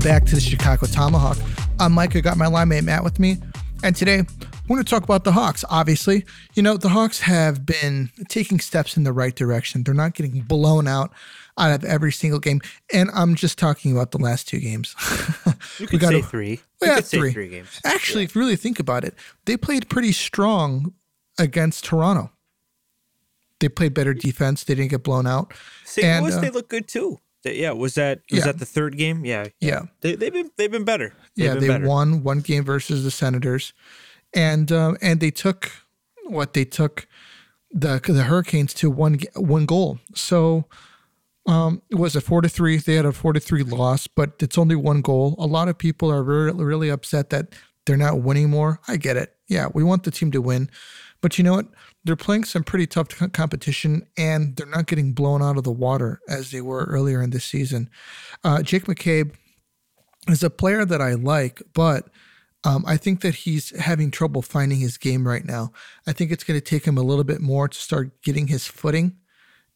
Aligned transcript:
back 0.00 0.24
to 0.24 0.34
the 0.34 0.40
Chicago 0.40 0.86
Tomahawk. 0.86 1.36
I'm 1.78 1.92
Mike. 1.92 2.16
I 2.16 2.20
got 2.20 2.38
my 2.38 2.46
line 2.46 2.68
mate 2.68 2.84
Matt 2.84 3.04
with 3.04 3.18
me, 3.18 3.36
and 3.82 3.94
today 3.94 4.22
we're 4.66 4.76
going 4.76 4.84
to 4.84 4.90
talk 4.90 5.04
about 5.04 5.24
the 5.24 5.32
Hawks. 5.32 5.62
Obviously, 5.68 6.24
you 6.54 6.62
know 6.62 6.78
the 6.78 6.88
Hawks 6.88 7.20
have 7.20 7.66
been 7.66 8.10
taking 8.28 8.60
steps 8.60 8.96
in 8.96 9.04
the 9.04 9.12
right 9.12 9.34
direction. 9.34 9.82
They're 9.82 9.92
not 9.92 10.14
getting 10.14 10.40
blown 10.40 10.88
out 10.88 11.12
out 11.58 11.72
of 11.72 11.84
every 11.84 12.12
single 12.12 12.40
game, 12.40 12.62
and 12.92 13.10
I'm 13.12 13.34
just 13.34 13.58
talking 13.58 13.92
about 13.92 14.12
the 14.12 14.18
last 14.18 14.48
two 14.48 14.58
games. 14.58 14.94
you 15.78 15.86
could 15.86 16.00
say 16.00 16.22
three. 16.22 16.60
We 16.80 16.86
yeah, 16.86 17.00
three. 17.00 17.32
three 17.32 17.48
games. 17.48 17.78
Actually, 17.84 18.22
yeah. 18.22 18.24
if 18.26 18.34
you 18.34 18.40
really 18.40 18.56
think 18.56 18.80
about 18.80 19.04
it, 19.04 19.14
they 19.44 19.58
played 19.58 19.90
pretty 19.90 20.12
strong 20.12 20.94
against 21.38 21.84
Toronto. 21.84 22.30
They 23.58 23.68
played 23.68 23.92
better 23.92 24.14
defense. 24.14 24.64
They 24.64 24.74
didn't 24.74 24.92
get 24.92 25.02
blown 25.02 25.26
out. 25.26 25.52
St. 25.84 26.06
And, 26.06 26.24
Louis, 26.24 26.36
uh, 26.36 26.40
they 26.40 26.50
look 26.50 26.70
good 26.70 26.88
too. 26.88 27.18
Yeah, 27.44 27.72
was 27.72 27.94
that 27.94 28.20
was 28.30 28.40
yeah. 28.40 28.46
that 28.46 28.58
the 28.58 28.66
third 28.66 28.96
game? 28.96 29.24
Yeah, 29.24 29.46
yeah. 29.60 29.82
They 30.02 30.14
they've 30.14 30.32
been 30.32 30.50
they've 30.56 30.70
been 30.70 30.84
better. 30.84 31.14
They've 31.36 31.46
yeah, 31.46 31.54
been 31.54 31.60
they 31.62 31.68
better. 31.68 31.86
won 31.86 32.22
one 32.22 32.40
game 32.40 32.64
versus 32.64 33.02
the 33.02 33.10
Senators, 33.10 33.72
and 34.34 34.70
uh, 34.70 34.94
and 35.00 35.20
they 35.20 35.30
took 35.30 35.70
what 36.24 36.52
they 36.52 36.64
took 36.64 37.06
the 37.70 38.00
the 38.04 38.24
Hurricanes 38.24 38.74
to 38.74 38.90
one 38.90 39.20
one 39.36 39.64
goal. 39.64 39.98
So 40.14 40.66
um, 41.46 41.82
it 41.90 41.94
was 41.94 42.14
a 42.14 42.20
four 42.20 42.42
to 42.42 42.48
three. 42.48 42.76
They 42.76 42.94
had 42.94 43.06
a 43.06 43.12
four 43.12 43.32
to 43.32 43.40
three 43.40 43.62
loss, 43.62 44.06
but 44.06 44.34
it's 44.40 44.58
only 44.58 44.76
one 44.76 45.00
goal. 45.00 45.34
A 45.38 45.46
lot 45.46 45.68
of 45.68 45.78
people 45.78 46.12
are 46.12 46.22
really 46.22 46.64
really 46.64 46.90
upset 46.90 47.30
that 47.30 47.54
they're 47.86 47.96
not 47.96 48.22
winning 48.22 48.50
more. 48.50 48.80
I 48.88 48.96
get 48.96 49.16
it. 49.16 49.34
Yeah, 49.48 49.68
we 49.72 49.82
want 49.82 50.04
the 50.04 50.10
team 50.10 50.30
to 50.32 50.40
win, 50.40 50.70
but 51.20 51.38
you 51.38 51.44
know 51.44 51.54
what? 51.54 51.66
they're 52.04 52.16
playing 52.16 52.44
some 52.44 52.64
pretty 52.64 52.86
tough 52.86 53.08
competition 53.32 54.06
and 54.16 54.56
they're 54.56 54.66
not 54.66 54.86
getting 54.86 55.12
blown 55.12 55.42
out 55.42 55.58
of 55.58 55.64
the 55.64 55.72
water 55.72 56.20
as 56.28 56.50
they 56.50 56.60
were 56.60 56.84
earlier 56.84 57.22
in 57.22 57.30
this 57.30 57.44
season. 57.44 57.90
Uh, 58.42 58.62
Jake 58.62 58.84
McCabe 58.84 59.34
is 60.28 60.42
a 60.42 60.50
player 60.50 60.84
that 60.84 61.02
I 61.02 61.14
like, 61.14 61.62
but 61.74 62.08
um, 62.64 62.84
I 62.86 62.96
think 62.96 63.20
that 63.20 63.34
he's 63.34 63.76
having 63.78 64.10
trouble 64.10 64.42
finding 64.42 64.78
his 64.78 64.96
game 64.96 65.26
right 65.26 65.44
now. 65.44 65.72
I 66.06 66.12
think 66.12 66.30
it's 66.30 66.44
going 66.44 66.58
to 66.58 66.64
take 66.64 66.84
him 66.84 66.98
a 66.98 67.02
little 67.02 67.24
bit 67.24 67.40
more 67.40 67.68
to 67.68 67.78
start 67.78 68.22
getting 68.22 68.46
his 68.46 68.66
footing 68.66 69.16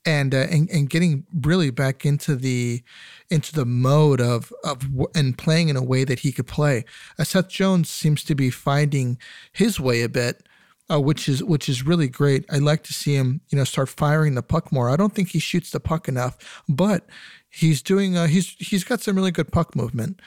and, 0.06 0.34
uh, 0.34 0.46
and 0.50 0.70
and 0.70 0.90
getting 0.90 1.24
really 1.42 1.70
back 1.70 2.04
into 2.04 2.36
the 2.36 2.82
into 3.30 3.52
the 3.54 3.64
mode 3.64 4.20
of 4.20 4.52
of 4.62 4.82
and 5.14 5.38
playing 5.38 5.68
in 5.68 5.76
a 5.76 5.82
way 5.82 6.04
that 6.04 6.20
he 6.20 6.32
could 6.32 6.46
play. 6.46 6.84
Uh, 7.18 7.24
Seth 7.24 7.48
Jones 7.48 7.88
seems 7.88 8.22
to 8.24 8.34
be 8.34 8.50
finding 8.50 9.18
his 9.52 9.80
way 9.80 10.02
a 10.02 10.08
bit 10.08 10.42
uh, 10.90 11.00
which 11.00 11.28
is 11.28 11.42
which 11.42 11.68
is 11.68 11.86
really 11.86 12.08
great. 12.08 12.44
I'd 12.50 12.62
like 12.62 12.82
to 12.84 12.92
see 12.92 13.14
him, 13.14 13.40
you 13.48 13.58
know, 13.58 13.64
start 13.64 13.88
firing 13.88 14.34
the 14.34 14.42
puck 14.42 14.70
more. 14.70 14.90
I 14.90 14.96
don't 14.96 15.14
think 15.14 15.30
he 15.30 15.38
shoots 15.38 15.70
the 15.70 15.80
puck 15.80 16.08
enough, 16.08 16.62
but 16.68 17.06
he's 17.48 17.82
doing. 17.82 18.16
Uh, 18.16 18.26
he's 18.26 18.50
he's 18.58 18.84
got 18.84 19.00
some 19.00 19.16
really 19.16 19.30
good 19.30 19.50
puck 19.50 19.74
movement 19.74 20.20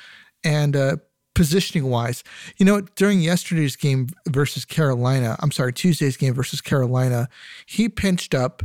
and 0.44 0.75
uh, 0.75 0.98
positioning 1.36 1.89
wise. 1.89 2.23
You 2.58 2.66
know, 2.66 2.81
during 2.81 3.22
yesterday's 3.22 3.75
game 3.75 4.09
versus 4.28 4.66
Carolina, 4.66 5.36
I'm 5.39 5.52
sorry, 5.52 5.73
Tuesday's 5.73 6.17
game 6.17 6.33
versus 6.33 6.61
Carolina, 6.61 7.30
he 7.66 7.89
pinched 7.89 8.33
up 8.33 8.64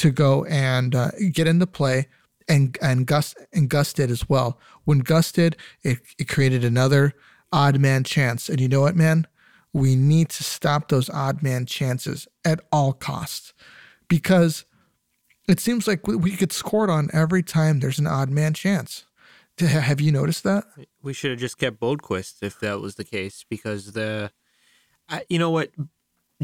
to 0.00 0.10
go 0.10 0.44
and 0.44 0.94
uh, 0.94 1.10
get 1.32 1.46
into 1.46 1.66
play. 1.66 2.08
And 2.48 2.76
and 2.82 3.06
Gus 3.06 3.34
and 3.52 3.68
Gus 3.68 3.92
did 3.92 4.10
as 4.10 4.28
well. 4.28 4.58
When 4.84 5.00
Gus 5.00 5.30
did, 5.30 5.56
it, 5.82 5.98
it 6.18 6.26
created 6.26 6.64
another 6.64 7.14
odd 7.52 7.78
man 7.78 8.02
chance. 8.02 8.48
And 8.48 8.60
you 8.60 8.66
know 8.66 8.80
what, 8.80 8.96
man? 8.96 9.26
we 9.72 9.94
need 9.94 10.28
to 10.30 10.44
stop 10.44 10.88
those 10.88 11.08
odd 11.10 11.42
man 11.42 11.66
chances 11.66 12.26
at 12.44 12.60
all 12.72 12.92
costs 12.92 13.52
because 14.08 14.64
it 15.48 15.60
seems 15.60 15.86
like 15.86 16.06
we 16.06 16.36
get 16.36 16.52
scored 16.52 16.90
on 16.90 17.08
every 17.12 17.42
time 17.42 17.80
there's 17.80 17.98
an 17.98 18.06
odd 18.06 18.30
man 18.30 18.54
chance. 18.54 19.04
Have 19.58 20.00
you 20.00 20.10
noticed 20.10 20.44
that? 20.44 20.64
We 21.02 21.12
should 21.12 21.32
have 21.32 21.40
just 21.40 21.58
kept 21.58 21.80
Boqvist 21.80 22.42
if 22.42 22.58
that 22.60 22.80
was 22.80 22.94
the 22.94 23.04
case 23.04 23.44
because 23.48 23.92
the, 23.92 24.32
I, 25.08 25.24
you 25.28 25.38
know 25.38 25.50
what, 25.50 25.70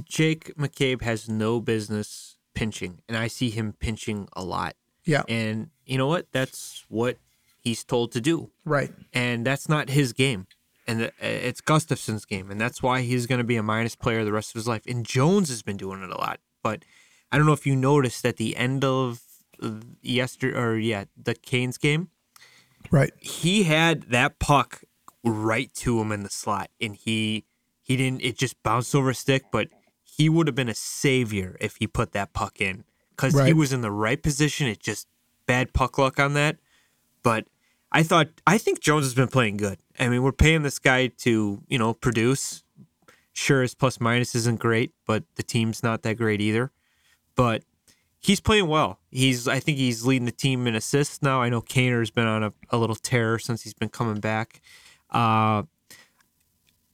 Jake 0.04 0.54
McCabe 0.56 1.02
has 1.02 1.28
no 1.28 1.60
business 1.60 2.35
pinching, 2.56 3.02
and 3.08 3.16
I 3.16 3.28
see 3.28 3.50
him 3.50 3.72
pinching 3.72 4.28
a 4.32 4.44
lot. 4.44 4.74
Yeah, 5.04 5.22
and 5.28 5.70
you 5.84 5.96
know 5.98 6.08
what? 6.08 6.26
That's 6.32 6.84
what 6.88 7.18
he's 7.60 7.84
told 7.84 8.10
to 8.12 8.20
do. 8.20 8.50
Right, 8.64 8.92
and 9.12 9.46
that's 9.46 9.68
not 9.68 9.90
his 9.90 10.12
game 10.12 10.48
and 10.86 11.00
the, 11.00 11.08
uh, 11.08 11.10
it's 11.20 11.60
Gustafsson's 11.60 12.24
game, 12.24 12.50
and 12.50 12.60
that's 12.60 12.82
why 12.82 13.02
he's 13.02 13.26
going 13.26 13.38
to 13.38 13.44
be 13.44 13.56
a 13.56 13.62
minus 13.62 13.94
player 13.94 14.24
the 14.24 14.32
rest 14.32 14.50
of 14.50 14.54
his 14.54 14.68
life. 14.68 14.82
And 14.86 15.04
Jones 15.04 15.48
has 15.48 15.62
been 15.62 15.76
doing 15.76 16.02
it 16.02 16.10
a 16.10 16.16
lot, 16.16 16.40
but 16.62 16.84
I 17.30 17.36
don't 17.36 17.46
know 17.46 17.52
if 17.52 17.66
you 17.66 17.76
noticed 17.76 18.24
at 18.24 18.36
the 18.36 18.56
end 18.56 18.84
of 18.84 19.20
uh, 19.62 19.80
yesterday 20.02 20.56
or 20.56 20.76
yeah, 20.76 21.04
the 21.20 21.34
Canes 21.34 21.78
game, 21.78 22.10
right? 22.90 23.12
He 23.18 23.64
had 23.64 24.02
that 24.04 24.38
puck 24.38 24.82
right 25.24 25.72
to 25.74 26.00
him 26.00 26.12
in 26.12 26.22
the 26.22 26.30
slot, 26.30 26.70
and 26.80 26.94
he 26.94 27.44
he 27.82 27.96
didn't. 27.96 28.22
It 28.22 28.38
just 28.38 28.62
bounced 28.62 28.94
over 28.94 29.10
a 29.10 29.14
stick, 29.14 29.44
but 29.50 29.68
he 30.16 30.28
would 30.28 30.46
have 30.46 30.56
been 30.56 30.68
a 30.68 30.74
savior 30.74 31.56
if 31.60 31.76
he 31.76 31.86
put 31.86 32.12
that 32.12 32.32
puck 32.32 32.60
in 32.60 32.84
because 33.10 33.34
right. 33.34 33.46
he 33.46 33.52
was 33.52 33.72
in 33.72 33.82
the 33.82 33.90
right 33.90 34.22
position. 34.22 34.66
It 34.66 34.80
just 34.80 35.08
bad 35.44 35.74
puck 35.74 35.98
luck 35.98 36.18
on 36.18 36.32
that, 36.34 36.56
but 37.22 37.46
I 37.92 38.02
thought 38.02 38.28
I 38.46 38.56
think 38.56 38.80
Jones 38.80 39.04
has 39.04 39.14
been 39.14 39.28
playing 39.28 39.58
good. 39.58 39.78
I 39.98 40.08
mean, 40.08 40.22
we're 40.22 40.32
paying 40.32 40.62
this 40.62 40.78
guy 40.78 41.08
to 41.18 41.62
you 41.68 41.78
know 41.78 41.92
produce. 41.92 42.62
Sure, 43.34 43.60
his 43.60 43.74
plus 43.74 44.00
minus 44.00 44.34
isn't 44.34 44.58
great, 44.58 44.92
but 45.06 45.24
the 45.34 45.42
team's 45.42 45.82
not 45.82 46.02
that 46.02 46.16
great 46.16 46.40
either. 46.40 46.72
But 47.34 47.64
he's 48.18 48.40
playing 48.40 48.68
well. 48.68 48.98
He's 49.10 49.46
I 49.46 49.60
think 49.60 49.76
he's 49.76 50.06
leading 50.06 50.24
the 50.24 50.32
team 50.32 50.66
in 50.66 50.74
assists 50.74 51.20
now. 51.20 51.42
I 51.42 51.50
know 51.50 51.60
Kaner's 51.60 52.10
been 52.10 52.26
on 52.26 52.42
a, 52.42 52.52
a 52.70 52.78
little 52.78 52.96
tear 52.96 53.38
since 53.38 53.64
he's 53.64 53.74
been 53.74 53.90
coming 53.90 54.20
back. 54.20 54.62
Uh, 55.10 55.64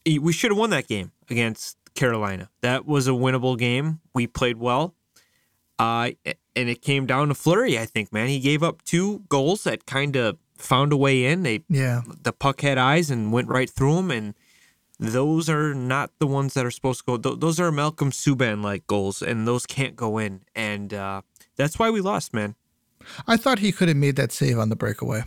we 0.04 0.32
should 0.32 0.50
have 0.50 0.58
won 0.58 0.70
that 0.70 0.88
game 0.88 1.12
against 1.30 1.76
Carolina. 1.94 2.50
That 2.60 2.86
was 2.86 3.06
a 3.06 3.12
winnable 3.12 3.58
game. 3.58 4.00
We 4.14 4.26
played 4.26 4.58
well. 4.58 4.94
Uh, 5.78 6.10
and 6.54 6.68
it 6.68 6.82
came 6.82 7.06
down 7.06 7.28
to 7.28 7.34
Fleury, 7.34 7.78
I 7.78 7.86
think, 7.86 8.12
man. 8.12 8.28
He 8.28 8.38
gave 8.38 8.62
up 8.62 8.82
two 8.82 9.24
goals 9.28 9.64
that 9.64 9.86
kind 9.86 10.16
of 10.16 10.38
found 10.56 10.92
a 10.92 10.96
way 10.96 11.24
in. 11.24 11.42
They 11.42 11.64
yeah. 11.68 12.02
The 12.22 12.32
puck 12.32 12.60
had 12.60 12.78
eyes 12.78 13.10
and 13.10 13.32
went 13.32 13.48
right 13.48 13.68
through 13.68 13.96
them, 13.96 14.10
and 14.10 14.34
those 15.00 15.48
are 15.48 15.74
not 15.74 16.10
the 16.18 16.26
ones 16.26 16.54
that 16.54 16.64
are 16.64 16.70
supposed 16.70 17.04
to 17.06 17.18
go. 17.18 17.34
Those 17.34 17.58
are 17.58 17.72
Malcolm 17.72 18.10
Subban 18.10 18.62
like 18.62 18.86
goals, 18.86 19.22
and 19.22 19.46
those 19.46 19.66
can't 19.66 19.96
go 19.96 20.18
in, 20.18 20.42
and 20.54 20.94
uh, 20.94 21.22
that's 21.56 21.78
why 21.78 21.90
we 21.90 22.00
lost, 22.00 22.32
man. 22.32 22.54
I 23.26 23.36
thought 23.36 23.58
he 23.58 23.72
could 23.72 23.88
have 23.88 23.96
made 23.96 24.16
that 24.16 24.30
save 24.30 24.58
on 24.58 24.68
the 24.68 24.76
breakaway. 24.76 25.24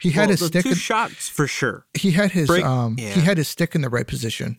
He 0.00 0.10
had 0.10 0.28
well, 0.28 0.36
his 0.38 0.46
stick 0.46 0.62
two 0.62 0.70
in, 0.70 0.74
shots 0.76 1.28
for 1.28 1.46
sure. 1.46 1.84
He 1.92 2.12
had 2.12 2.30
his 2.30 2.46
Break, 2.46 2.64
um 2.64 2.96
yeah. 2.98 3.10
he 3.10 3.20
had 3.20 3.36
his 3.36 3.48
stick 3.48 3.74
in 3.74 3.80
the 3.80 3.88
right 3.88 4.06
position. 4.06 4.58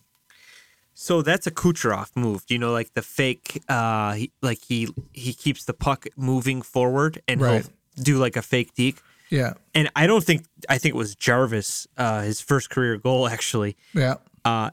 So 1.01 1.21
that's 1.21 1.47
a 1.47 1.51
Kucherov 1.51 2.09
move. 2.17 2.43
You 2.49 2.59
know, 2.59 2.73
like 2.73 2.93
the 2.93 3.01
fake 3.01 3.63
uh 3.69 4.13
he, 4.13 4.31
like 4.41 4.59
he 4.67 4.89
he 5.13 5.31
keeps 5.31 5.63
the 5.63 5.73
puck 5.73 6.07
moving 6.17 6.61
forward 6.61 7.21
and 7.25 7.39
right. 7.39 7.63
he'll 7.95 8.03
do 8.03 8.17
like 8.17 8.35
a 8.35 8.41
fake 8.41 8.73
deke. 8.75 9.01
Yeah. 9.29 9.53
And 9.73 9.89
I 9.95 10.07
don't 10.07 10.25
think 10.25 10.43
I 10.67 10.77
think 10.77 10.95
it 10.95 10.97
was 10.97 11.15
Jarvis, 11.15 11.87
uh, 11.95 12.23
his 12.23 12.41
first 12.41 12.69
career 12.69 12.97
goal 12.97 13.29
actually. 13.29 13.77
Yeah. 13.93 14.15
Uh, 14.43 14.71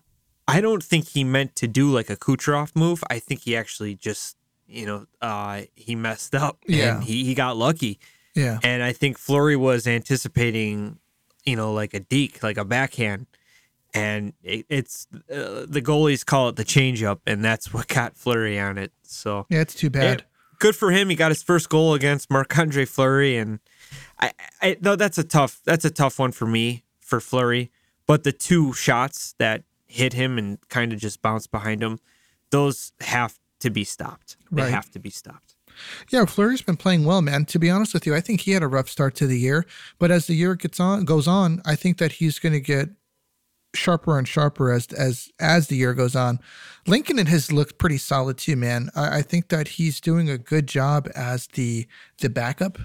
I 0.49 0.61
don't 0.61 0.83
think 0.83 1.07
he 1.11 1.23
meant 1.23 1.55
to 1.57 1.69
do 1.69 1.93
like 1.93 2.11
a 2.11 2.17
Kucherov 2.17 2.75
move. 2.75 3.05
I 3.09 3.21
think 3.21 3.43
he 3.43 3.57
actually 3.57 3.95
just, 3.95 4.37
you 4.67 4.85
know, 4.85 5.07
uh, 5.23 5.63
he 5.77 5.95
messed 5.95 6.35
up. 6.35 6.59
Yeah. 6.67 6.97
And 6.97 7.05
he, 7.05 7.25
he 7.25 7.35
got 7.35 7.57
lucky. 7.57 8.01
Yeah. 8.35 8.59
And 8.65 8.83
I 8.83 8.93
think 8.93 9.17
Fleury 9.17 9.55
was 9.57 9.87
anticipating, 9.87 10.99
you 11.45 11.55
know, 11.55 11.73
like 11.73 11.95
a 11.95 12.01
deke, 12.01 12.43
like 12.43 12.57
a 12.57 12.65
backhand. 12.65 13.27
And 13.97 14.35
it, 14.43 14.67
it's 14.69 15.09
uh, 15.15 15.65
the 15.67 15.81
goalies 15.83 16.25
call 16.25 16.51
it 16.51 16.57
the 16.57 16.65
changeup, 16.65 17.21
and 17.27 17.45
that's 17.45 17.73
what 17.73 17.89
got 17.89 18.17
Fleury 18.17 18.59
on 18.61 18.77
it. 18.77 18.93
So 19.03 19.47
yeah, 19.49 19.61
it's 19.61 19.75
too 19.75 19.89
bad. 19.91 20.25
good 20.59 20.77
for 20.77 20.91
him. 20.91 21.09
He 21.09 21.17
got 21.17 21.31
his 21.31 21.43
first 21.43 21.69
goal 21.69 21.95
against 21.95 22.31
Marc 22.31 22.57
Andre 22.59 22.85
Fleury, 22.85 23.37
and 23.37 23.59
I, 24.21 24.33
I 24.61 24.77
no, 24.81 24.97
that's 24.97 25.19
a 25.19 25.25
tough 25.25 25.61
that's 25.65 25.85
a 25.85 25.91
tough 25.91 26.19
one 26.19 26.33
for 26.33 26.47
me 26.47 26.85
for 27.01 27.21
Fleury. 27.21 27.71
But 28.07 28.23
the 28.23 28.33
two 28.33 28.73
shots 28.73 29.35
that 29.39 29.65
hit 29.87 30.13
him 30.13 30.39
and 30.39 30.59
kind 30.69 30.93
of 30.93 30.99
just 30.99 31.23
bounced 31.23 31.51
behind 31.51 31.83
him, 31.83 31.99
those 32.51 32.93
have 33.01 33.39
to 33.61 33.71
be 33.71 33.85
stopped. 33.85 34.37
They 34.53 34.63
right. 34.63 34.71
have 34.71 34.91
to 34.91 34.99
be 34.99 35.11
stopped. 35.11 35.57
Yeah, 36.11 36.25
Fleury's 36.25 36.63
been 36.63 36.77
playing 36.77 37.05
well, 37.05 37.23
man. 37.23 37.45
To 37.47 37.59
be 37.59 37.71
honest 37.71 37.95
with 37.95 38.07
you, 38.07 38.15
I 38.15 38.21
think 38.21 38.43
he 38.43 38.53
had 38.53 38.63
a 38.63 38.69
rough 38.69 38.89
start 38.89 39.15
to 39.17 39.27
the 39.27 39.39
year, 39.39 39.67
but 39.99 40.11
as 40.11 40.27
the 40.27 40.35
year 40.35 40.55
gets 40.55 40.81
on 40.81 41.05
goes 41.05 41.27
on, 41.27 41.61
I 41.65 41.75
think 41.75 41.99
that 41.99 42.13
he's 42.13 42.39
going 42.39 42.53
to 42.53 42.61
get 42.61 42.91
sharper 43.77 44.19
and 44.19 44.27
sharper 44.27 44.73
as 44.73 44.87
as 44.93 45.31
as 45.39 45.69
the 45.69 45.77
year 45.77 45.95
goes 45.95 46.17
on. 46.17 46.41
Lankinen 46.87 47.27
has 47.27 47.53
looked 47.53 47.79
pretty 47.79 47.99
solid 47.99 48.39
too, 48.39 48.57
man. 48.57 48.91
I, 48.95 49.19
I 49.19 49.23
think 49.23 49.49
that 49.49 49.69
he's 49.69 50.01
doing 50.01 50.31
a 50.31 50.39
good 50.39 50.67
job 50.67 51.09
as 51.15 51.49
the 51.49 51.87
the 52.19 52.31
backup 52.31 52.79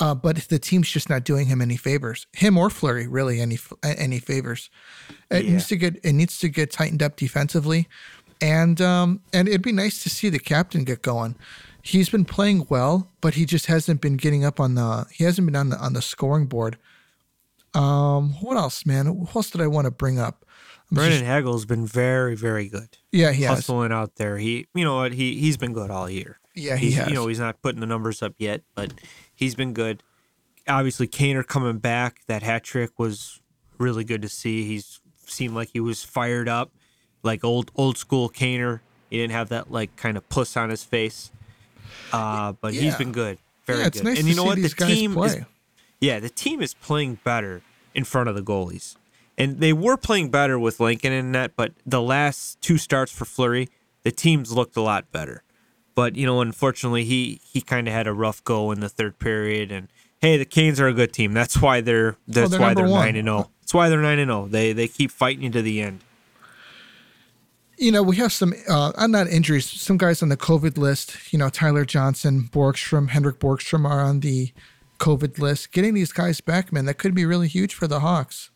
uh, 0.00 0.14
but 0.14 0.36
the 0.36 0.58
team's 0.58 0.90
just 0.90 1.10
not 1.10 1.24
doing 1.24 1.46
him 1.46 1.60
any 1.60 1.76
favors, 1.76 2.26
him 2.32 2.56
or 2.56 2.70
Fleury, 2.70 3.06
really 3.06 3.40
any 3.40 3.58
any 3.82 4.18
favors. 4.18 4.70
It 5.30 5.44
yeah. 5.44 5.52
needs 5.52 5.68
to 5.68 5.76
get 5.76 6.00
it 6.02 6.14
needs 6.14 6.38
to 6.38 6.48
get 6.48 6.72
tightened 6.72 7.02
up 7.02 7.16
defensively, 7.16 7.86
and 8.40 8.80
um, 8.80 9.20
and 9.32 9.46
it'd 9.46 9.62
be 9.62 9.72
nice 9.72 10.02
to 10.02 10.10
see 10.10 10.30
the 10.30 10.38
captain 10.38 10.84
get 10.84 11.02
going. 11.02 11.36
He's 11.82 12.08
been 12.08 12.24
playing 12.24 12.66
well, 12.70 13.10
but 13.20 13.34
he 13.34 13.44
just 13.44 13.66
hasn't 13.66 14.00
been 14.00 14.16
getting 14.16 14.44
up 14.44 14.58
on 14.58 14.74
the 14.74 15.06
he 15.12 15.24
hasn't 15.24 15.46
been 15.46 15.56
on 15.56 15.68
the 15.68 15.78
on 15.78 15.92
the 15.92 16.02
scoring 16.02 16.46
board 16.46 16.78
Um, 17.74 18.34
what 18.40 18.56
else, 18.56 18.84
man? 18.84 19.06
What 19.06 19.36
else 19.36 19.50
did 19.50 19.60
I 19.60 19.66
want 19.66 19.84
to 19.86 19.90
bring 19.90 20.18
up? 20.18 20.44
I'm 20.90 20.96
Brandon 20.96 21.20
just... 21.20 21.30
Hagel's 21.30 21.64
been 21.66 21.86
very, 21.86 22.34
very 22.34 22.68
good. 22.68 22.98
Yeah, 23.12 23.32
he 23.32 23.44
has 23.44 23.58
hustling 23.58 23.90
has. 23.90 23.96
out 23.96 24.16
there. 24.16 24.38
He, 24.38 24.66
you 24.74 24.84
know 24.84 24.96
what? 24.96 25.12
He 25.12 25.36
he's 25.36 25.56
been 25.56 25.72
good 25.72 25.90
all 25.90 26.10
year. 26.10 26.38
Yeah, 26.54 26.76
he 26.76 26.86
he's, 26.86 26.96
has. 26.96 27.08
You 27.08 27.14
know, 27.14 27.26
he's 27.28 27.38
not 27.38 27.62
putting 27.62 27.80
the 27.80 27.86
numbers 27.86 28.22
up 28.22 28.34
yet, 28.38 28.62
but 28.74 28.92
he's 29.34 29.54
been 29.54 29.72
good. 29.72 30.02
Obviously, 30.68 31.06
Kaner 31.06 31.46
coming 31.46 31.78
back. 31.78 32.20
That 32.26 32.42
hat 32.42 32.64
trick 32.64 32.98
was 32.98 33.40
really 33.78 34.04
good 34.04 34.22
to 34.22 34.28
see. 34.28 34.64
He's 34.64 35.00
seemed 35.26 35.54
like 35.54 35.70
he 35.72 35.80
was 35.80 36.02
fired 36.02 36.48
up, 36.48 36.72
like 37.22 37.44
old 37.44 37.70
old 37.76 37.96
school 37.96 38.28
Kaner. 38.28 38.80
He 39.10 39.18
didn't 39.18 39.32
have 39.32 39.50
that 39.50 39.70
like 39.70 39.94
kind 39.96 40.16
of 40.16 40.28
puss 40.28 40.56
on 40.56 40.70
his 40.70 40.82
face. 40.82 41.30
Uh, 42.12 42.52
but 42.60 42.74
yeah. 42.74 42.82
he's 42.82 42.96
been 42.96 43.12
good. 43.12 43.38
Very 43.64 43.80
yeah, 43.80 43.90
good. 43.90 44.04
Nice 44.04 44.18
and 44.18 44.28
you 44.28 44.34
know 44.34 44.44
what? 44.44 44.60
The 44.60 44.68
team 44.68 45.14
play. 45.14 45.28
is 45.28 45.44
Yeah, 46.00 46.18
the 46.18 46.30
team 46.30 46.60
is 46.62 46.74
playing 46.74 47.18
better 47.24 47.62
in 47.94 48.04
front 48.04 48.28
of 48.28 48.34
the 48.34 48.42
goalies. 48.42 48.96
And 49.36 49.58
they 49.60 49.72
were 49.72 49.96
playing 49.96 50.30
better 50.30 50.58
with 50.58 50.80
Lankinen 50.80 51.18
in 51.18 51.32
net, 51.32 51.52
but 51.56 51.72
the 51.86 52.02
last 52.02 52.60
two 52.60 52.78
starts 52.78 53.10
for 53.10 53.24
Fleury, 53.24 53.68
the 54.02 54.10
teams 54.10 54.52
looked 54.52 54.76
a 54.76 54.82
lot 54.82 55.10
better. 55.12 55.42
But, 55.94 56.16
you 56.16 56.26
know, 56.26 56.40
unfortunately 56.40 57.04
he 57.04 57.40
he 57.44 57.60
kind 57.60 57.88
of 57.88 57.94
had 57.94 58.06
a 58.06 58.12
rough 58.12 58.42
go 58.44 58.70
in 58.70 58.80
the 58.80 58.88
third 58.88 59.18
period 59.18 59.72
and 59.72 59.88
hey, 60.20 60.36
the 60.36 60.44
Canes 60.44 60.78
are 60.78 60.88
a 60.88 60.92
good 60.92 61.12
team. 61.12 61.32
That's 61.32 61.60
why 61.60 61.80
they're 61.80 62.16
that's 62.28 62.46
oh, 62.46 62.48
they're 62.48 62.60
why 62.60 62.74
they're 62.74 62.86
9 62.86 63.16
and 63.16 63.26
0. 63.26 63.50
That's 63.60 63.74
why 63.74 63.88
they're 63.88 64.00
9 64.00 64.18
and 64.18 64.28
0. 64.28 64.46
They 64.48 64.72
they 64.72 64.88
keep 64.88 65.10
fighting 65.10 65.44
you 65.44 65.50
to 65.50 65.62
the 65.62 65.80
end 65.80 66.00
you 67.80 67.90
know, 67.90 68.02
we 68.02 68.16
have 68.16 68.30
some, 68.30 68.52
uh, 68.68 68.92
I'm 68.96 69.10
not 69.10 69.26
injuries, 69.26 69.68
some 69.68 69.96
guys 69.96 70.22
on 70.22 70.28
the 70.28 70.36
COVID 70.36 70.76
list, 70.76 71.32
you 71.32 71.38
know, 71.38 71.48
Tyler 71.48 71.86
Johnson, 71.86 72.42
Borgstrom, 72.52 73.08
Henrik 73.08 73.40
Borgstrom 73.40 73.88
are 73.88 74.02
on 74.02 74.20
the 74.20 74.52
COVID 75.00 75.38
list. 75.38 75.72
Getting 75.72 75.94
these 75.94 76.12
guys 76.12 76.40
back, 76.40 76.72
man, 76.72 76.84
that 76.84 76.94
could 76.94 77.14
be 77.14 77.24
really 77.26 77.48
huge 77.48 77.74
for 77.74 77.88
the 77.88 78.00
Hawks. 78.00 78.50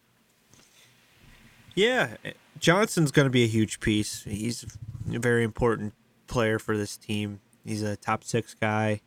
Yeah. 1.75 2.17
Johnson's 2.61 3.11
going 3.11 3.27
to 3.27 3.31
be 3.31 3.43
a 3.43 3.49
huge 3.49 3.81
piece. 3.81 4.23
He's 4.23 4.65
a 5.13 5.19
very 5.19 5.43
important 5.43 5.95
player 6.29 6.61
for 6.61 6.77
this 6.77 6.97
team. 6.97 7.41
He's 7.65 7.83
a 7.83 7.97
top 7.97 8.23
six 8.23 8.55
guy. 8.55 9.01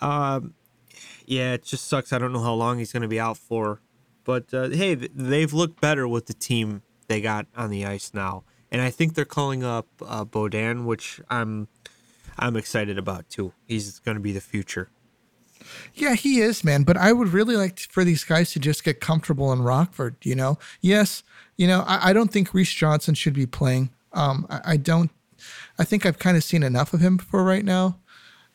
Um, 0.00 0.54
yeah, 1.24 1.54
it 1.54 1.64
just 1.64 1.86
sucks. 1.86 2.12
I 2.12 2.18
don't 2.18 2.32
know 2.32 2.42
how 2.42 2.52
long 2.52 2.78
he's 2.78 2.92
going 2.92 3.02
to 3.02 3.08
be 3.08 3.18
out 3.18 3.38
for. 3.38 3.80
But 4.24 4.52
uh, 4.52 4.68
hey, 4.68 4.94
they've 4.94 5.52
looked 5.54 5.80
better 5.80 6.06
with 6.06 6.26
the 6.26 6.34
team 6.34 6.82
they 7.06 7.22
got 7.22 7.46
on 7.56 7.70
the 7.70 7.86
ice 7.86 8.12
now 8.12 8.44
and 8.70 8.82
I 8.82 8.90
think 8.90 9.14
they're 9.14 9.24
calling 9.24 9.64
up 9.64 9.86
uh, 10.04 10.24
Beaudin, 10.24 10.84
which 10.84 11.20
I'm 11.30 11.68
I'm 12.38 12.56
excited 12.56 12.98
about 12.98 13.28
too. 13.28 13.52
He's 13.66 13.98
going 13.98 14.16
to 14.16 14.20
be 14.20 14.32
the 14.32 14.40
future. 14.40 14.90
Yeah, 15.94 16.14
he 16.14 16.40
is, 16.40 16.64
man. 16.64 16.82
But 16.82 16.96
I 16.96 17.12
would 17.12 17.28
really 17.28 17.56
like 17.56 17.78
for 17.78 18.04
these 18.04 18.24
guys 18.24 18.52
to 18.52 18.58
just 18.58 18.84
get 18.84 19.00
comfortable 19.00 19.52
in 19.52 19.62
Rockford. 19.62 20.16
You 20.22 20.34
know, 20.34 20.58
yes, 20.80 21.22
you 21.56 21.66
know, 21.66 21.84
I, 21.86 22.10
I 22.10 22.12
don't 22.12 22.32
think 22.32 22.54
Reese 22.54 22.72
Johnson 22.72 23.14
should 23.14 23.34
be 23.34 23.46
playing. 23.46 23.90
Um, 24.12 24.46
I, 24.48 24.60
I 24.64 24.76
don't. 24.76 25.10
I 25.78 25.84
think 25.84 26.04
I've 26.04 26.18
kind 26.18 26.36
of 26.36 26.44
seen 26.44 26.62
enough 26.62 26.92
of 26.92 27.00
him 27.00 27.18
for 27.18 27.44
right 27.44 27.64
now. 27.64 27.98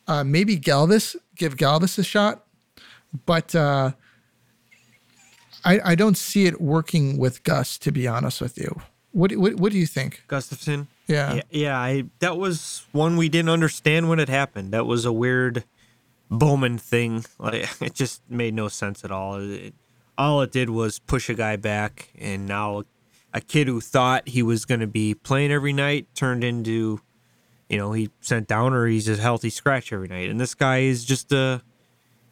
Uh, 0.06 0.22
maybe 0.22 0.58
Galvas, 0.58 1.16
give 1.36 1.56
Galvas 1.56 1.98
a 1.98 2.04
shot, 2.04 2.44
but 3.24 3.54
uh, 3.54 3.92
I, 5.64 5.80
I 5.84 5.94
don't 5.94 6.18
see 6.18 6.44
it 6.44 6.60
working 6.60 7.16
with 7.16 7.42
Gus. 7.42 7.78
To 7.78 7.90
be 7.90 8.06
honest 8.06 8.40
with 8.40 8.58
you. 8.58 8.80
What, 9.12 9.32
what 9.36 9.54
what 9.54 9.72
do 9.72 9.78
you 9.78 9.86
think, 9.86 10.24
Gustafsson? 10.28 10.88
Yeah. 11.06 11.34
yeah, 11.34 11.42
yeah. 11.50 11.78
I 11.78 12.04
that 12.18 12.36
was 12.36 12.86
one 12.92 13.16
we 13.16 13.28
didn't 13.28 13.50
understand 13.50 14.08
when 14.08 14.18
it 14.18 14.28
happened. 14.28 14.72
That 14.72 14.86
was 14.86 15.04
a 15.04 15.12
weird 15.12 15.64
Bowman 16.34 16.78
thing. 16.78 17.24
Like 17.38 17.68
it 17.80 17.94
just 17.94 18.22
made 18.28 18.54
no 18.54 18.68
sense 18.68 19.04
at 19.04 19.10
all. 19.10 19.36
It, 19.40 19.74
all 20.16 20.42
it 20.42 20.52
did 20.52 20.70
was 20.70 20.98
push 20.98 21.28
a 21.28 21.34
guy 21.34 21.56
back, 21.56 22.10
and 22.18 22.46
now 22.46 22.84
a 23.32 23.40
kid 23.40 23.66
who 23.66 23.80
thought 23.80 24.28
he 24.28 24.42
was 24.42 24.64
going 24.64 24.80
to 24.80 24.86
be 24.86 25.14
playing 25.14 25.50
every 25.50 25.72
night 25.72 26.06
turned 26.14 26.44
into, 26.44 27.00
you 27.68 27.76
know, 27.76 27.92
he 27.92 28.10
sent 28.20 28.46
down 28.46 28.72
or 28.72 28.86
he's 28.86 29.08
a 29.08 29.16
healthy 29.16 29.50
scratch 29.50 29.92
every 29.92 30.06
night. 30.06 30.30
And 30.30 30.40
this 30.40 30.54
guy 30.54 30.78
is 30.78 31.04
just 31.04 31.32
a, 31.32 31.60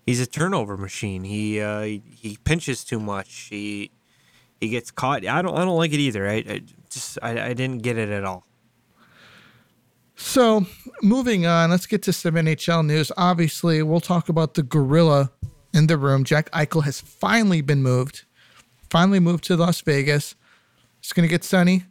he's 0.06 0.20
a 0.20 0.26
turnover 0.26 0.76
machine. 0.76 1.25
He 1.25 1.60
uh, 1.60 1.82
he, 1.82 2.02
he 2.16 2.38
pinches 2.44 2.84
too 2.84 3.00
much. 3.00 3.48
He 3.50 3.90
he 4.60 4.69
gets 4.69 4.93
caught. 4.93 5.26
I 5.26 5.43
don't 5.43 5.56
I 5.56 5.64
don't 5.64 5.76
like 5.76 5.93
it 5.93 5.98
either. 5.98 6.28
I, 6.28 6.34
I 6.34 6.62
just 6.88 7.19
I, 7.20 7.48
I 7.48 7.52
didn't 7.52 7.82
get 7.82 7.98
it 7.98 8.08
at 8.10 8.25
all. 8.25 8.46
So 10.22 10.64
moving 11.02 11.46
on, 11.46 11.70
let's 11.70 11.84
get 11.84 12.02
to 12.04 12.12
some 12.12 12.36
NHL 12.36 12.86
news. 12.86 13.12
Obviously, 13.16 13.82
we'll 13.82 14.00
talk 14.00 14.28
about 14.30 14.54
the 14.54 14.62
gorilla 14.62 15.30
in 15.74 15.88
the 15.88 15.98
room. 15.98 16.24
Jack 16.24 16.50
Eichel 16.52 16.84
has 16.84 17.00
finally 17.00 17.60
been 17.60 17.82
moved, 17.82 18.24
finally 18.88 19.20
moved 19.20 19.44
to 19.44 19.56
Las 19.56 19.80
Vegas. 19.82 20.34
It's 21.00 21.12
going 21.12 21.28
to 21.28 21.30
get 21.30 21.44
sunny. 21.44 21.84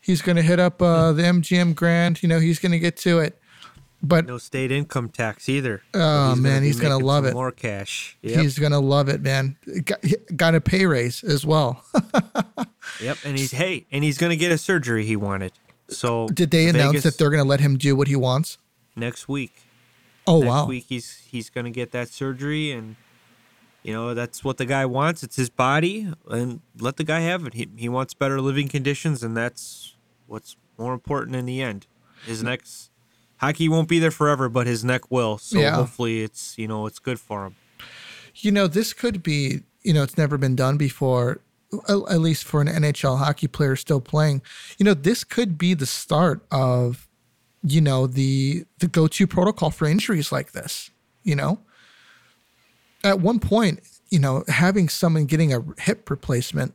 He's 0.00 0.22
going 0.22 0.36
to 0.36 0.42
hit 0.42 0.58
up 0.58 0.80
uh, 0.82 1.12
the 1.12 1.22
MGM 1.22 1.74
Grand. 1.74 2.22
You 2.22 2.28
know, 2.28 2.40
he's 2.40 2.58
going 2.58 2.72
to 2.72 2.78
get 2.78 2.96
to 2.98 3.20
it. 3.20 3.38
But 4.02 4.26
no 4.26 4.38
state 4.38 4.72
income 4.72 5.08
tax 5.08 5.48
either. 5.48 5.82
Oh 5.94 6.30
he's 6.30 6.40
man, 6.40 6.52
gonna 6.56 6.66
he's 6.66 6.78
gonna 6.78 6.98
love 6.98 7.24
it. 7.24 7.32
More 7.32 7.50
cash. 7.50 8.16
Yep. 8.20 8.40
He's 8.40 8.58
gonna 8.58 8.78
love 8.78 9.08
it, 9.08 9.22
man. 9.22 9.56
Got, 9.84 10.04
got 10.36 10.54
a 10.54 10.60
pay 10.60 10.84
raise 10.84 11.24
as 11.24 11.46
well. 11.46 11.82
yep, 13.00 13.16
and 13.24 13.38
he's 13.38 13.52
hey, 13.52 13.86
and 13.90 14.04
he's 14.04 14.18
gonna 14.18 14.36
get 14.36 14.52
a 14.52 14.58
surgery 14.58 15.06
he 15.06 15.16
wanted. 15.16 15.52
So 15.88 16.28
did 16.28 16.50
they 16.50 16.66
Vegas, 16.66 16.74
announce 16.74 17.02
that 17.04 17.18
they're 17.18 17.30
gonna 17.30 17.44
let 17.44 17.60
him 17.60 17.76
do 17.76 17.94
what 17.94 18.08
he 18.08 18.16
wants 18.16 18.58
next 18.94 19.28
week? 19.28 19.62
Oh 20.26 20.40
next 20.40 20.48
wow! 20.48 20.66
Week 20.66 20.86
he's 20.88 21.22
he's 21.30 21.50
gonna 21.50 21.70
get 21.70 21.92
that 21.92 22.08
surgery, 22.08 22.72
and 22.72 22.96
you 23.82 23.92
know 23.92 24.14
that's 24.14 24.42
what 24.42 24.56
the 24.56 24.66
guy 24.66 24.84
wants. 24.86 25.22
It's 25.22 25.36
his 25.36 25.50
body, 25.50 26.12
and 26.28 26.60
let 26.78 26.96
the 26.96 27.04
guy 27.04 27.20
have 27.20 27.46
it. 27.46 27.54
He 27.54 27.68
he 27.76 27.88
wants 27.88 28.14
better 28.14 28.40
living 28.40 28.68
conditions, 28.68 29.22
and 29.22 29.36
that's 29.36 29.94
what's 30.26 30.56
more 30.78 30.92
important 30.92 31.36
in 31.36 31.46
the 31.46 31.62
end. 31.62 31.86
His 32.24 32.42
mm. 32.42 32.46
next 32.46 32.90
hockey 33.36 33.68
won't 33.68 33.88
be 33.88 33.98
there 33.98 34.10
forever, 34.10 34.48
but 34.48 34.66
his 34.66 34.84
neck 34.84 35.10
will. 35.10 35.38
So 35.38 35.58
yeah. 35.58 35.76
hopefully 35.76 36.22
it's 36.22 36.58
you 36.58 36.68
know 36.68 36.86
it's 36.86 36.98
good 36.98 37.20
for 37.20 37.46
him. 37.46 37.56
You 38.34 38.50
know, 38.50 38.66
this 38.66 38.92
could 38.92 39.22
be 39.22 39.60
you 39.82 39.92
know 39.92 40.02
it's 40.02 40.18
never 40.18 40.36
been 40.36 40.56
done 40.56 40.76
before. 40.76 41.40
At 41.88 42.20
least 42.20 42.44
for 42.44 42.60
an 42.60 42.68
NHL 42.68 43.18
hockey 43.18 43.48
player 43.48 43.76
still 43.76 44.00
playing, 44.00 44.42
you 44.78 44.84
know, 44.84 44.94
this 44.94 45.24
could 45.24 45.58
be 45.58 45.74
the 45.74 45.86
start 45.86 46.44
of, 46.50 47.08
you 47.62 47.80
know, 47.80 48.06
the 48.06 48.64
the 48.78 48.88
go 48.88 49.06
to 49.06 49.26
protocol 49.26 49.70
for 49.70 49.86
injuries 49.86 50.32
like 50.32 50.52
this. 50.52 50.90
You 51.22 51.36
know, 51.36 51.60
at 53.02 53.20
one 53.20 53.40
point, 53.40 53.80
you 54.10 54.18
know, 54.18 54.44
having 54.48 54.88
someone 54.88 55.24
getting 55.24 55.52
a 55.52 55.64
hip 55.78 56.08
replacement, 56.08 56.74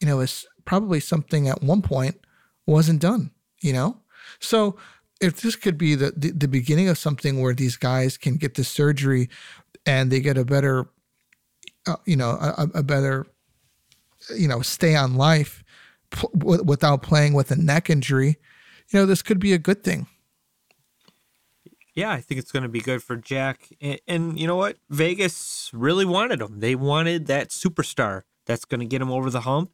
you 0.00 0.06
know, 0.06 0.20
is 0.20 0.46
probably 0.64 1.00
something 1.00 1.48
at 1.48 1.62
one 1.62 1.82
point 1.82 2.20
wasn't 2.66 3.00
done. 3.00 3.30
You 3.60 3.72
know, 3.72 3.96
so 4.40 4.76
if 5.20 5.40
this 5.40 5.56
could 5.56 5.78
be 5.78 5.94
the, 5.94 6.12
the, 6.16 6.30
the 6.30 6.48
beginning 6.48 6.88
of 6.88 6.98
something 6.98 7.40
where 7.40 7.54
these 7.54 7.76
guys 7.76 8.16
can 8.16 8.36
get 8.36 8.54
the 8.54 8.64
surgery 8.64 9.28
and 9.86 10.10
they 10.10 10.20
get 10.20 10.36
a 10.36 10.44
better, 10.44 10.86
uh, 11.86 11.96
you 12.04 12.16
know, 12.16 12.30
a, 12.30 12.68
a, 12.74 12.82
better, 12.82 13.26
you 14.36 14.48
know, 14.48 14.62
stay 14.62 14.94
on 14.94 15.14
life 15.14 15.62
without 16.34 17.02
playing 17.02 17.34
with 17.34 17.50
a 17.50 17.56
neck 17.56 17.90
injury, 17.90 18.36
you 18.90 18.98
know, 18.98 19.06
this 19.06 19.22
could 19.22 19.38
be 19.38 19.52
a 19.52 19.58
good 19.58 19.82
thing. 19.82 20.06
Yeah, 21.94 22.10
I 22.10 22.20
think 22.20 22.40
it's 22.40 22.50
going 22.50 22.64
to 22.64 22.68
be 22.68 22.80
good 22.80 23.02
for 23.02 23.16
Jack. 23.16 23.68
And, 23.80 24.00
and, 24.08 24.38
you 24.38 24.48
know 24.48 24.56
what? 24.56 24.78
Vegas 24.90 25.70
really 25.72 26.04
wanted 26.04 26.40
him. 26.40 26.58
They 26.58 26.74
wanted 26.74 27.26
that 27.26 27.50
superstar 27.50 28.22
that's 28.46 28.64
going 28.64 28.80
to 28.80 28.86
get 28.86 29.00
him 29.00 29.12
over 29.12 29.30
the 29.30 29.42
hump. 29.42 29.70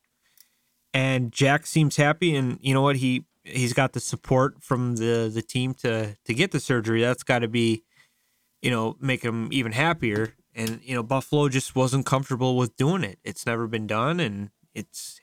And 0.93 1.33
Jack 1.33 1.67
seems 1.67 1.97
happy. 1.97 2.37
And 2.37 2.59
you 2.61 2.75
know 2.75 2.83
what? 2.83 2.97
He 2.97 3.25
he's 3.45 3.73
got 3.73 3.93
the 3.93 4.01
support 4.01 4.63
from 4.63 4.97
the 4.97 5.31
the 5.33 5.43
team 5.43 5.73
to 5.75 6.17
to 6.25 6.35
get 6.35 6.51
the 6.51 6.61
surgery. 6.61 7.01
That's 7.01 7.23
got 7.23 7.39
to 7.39 7.49
be, 7.49 7.85
you 8.61 8.71
know, 8.71 8.97
make 9.01 9.23
him 9.23 9.49
even 9.53 9.73
happier. 9.73 10.35
And 10.61 10.81
you 10.83 10.95
know, 10.95 11.03
Buffalo 11.03 11.49
just 11.49 11.75
wasn't 11.75 12.05
comfortable 12.05 12.55
with 12.55 12.77
doing 12.77 13.03
it. 13.03 13.19
It's 13.25 13.47
never 13.47 13.67
been 13.67 13.87
done, 13.87 14.21
and 14.21 14.51
it's, 14.75 15.19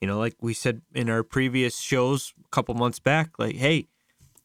you 0.00 0.06
know, 0.06 0.20
like 0.20 0.36
we 0.40 0.54
said 0.54 0.82
in 0.94 1.10
our 1.10 1.24
previous 1.24 1.80
shows 1.80 2.32
a 2.44 2.48
couple 2.50 2.76
months 2.76 3.00
back, 3.00 3.40
like, 3.40 3.56
hey, 3.56 3.88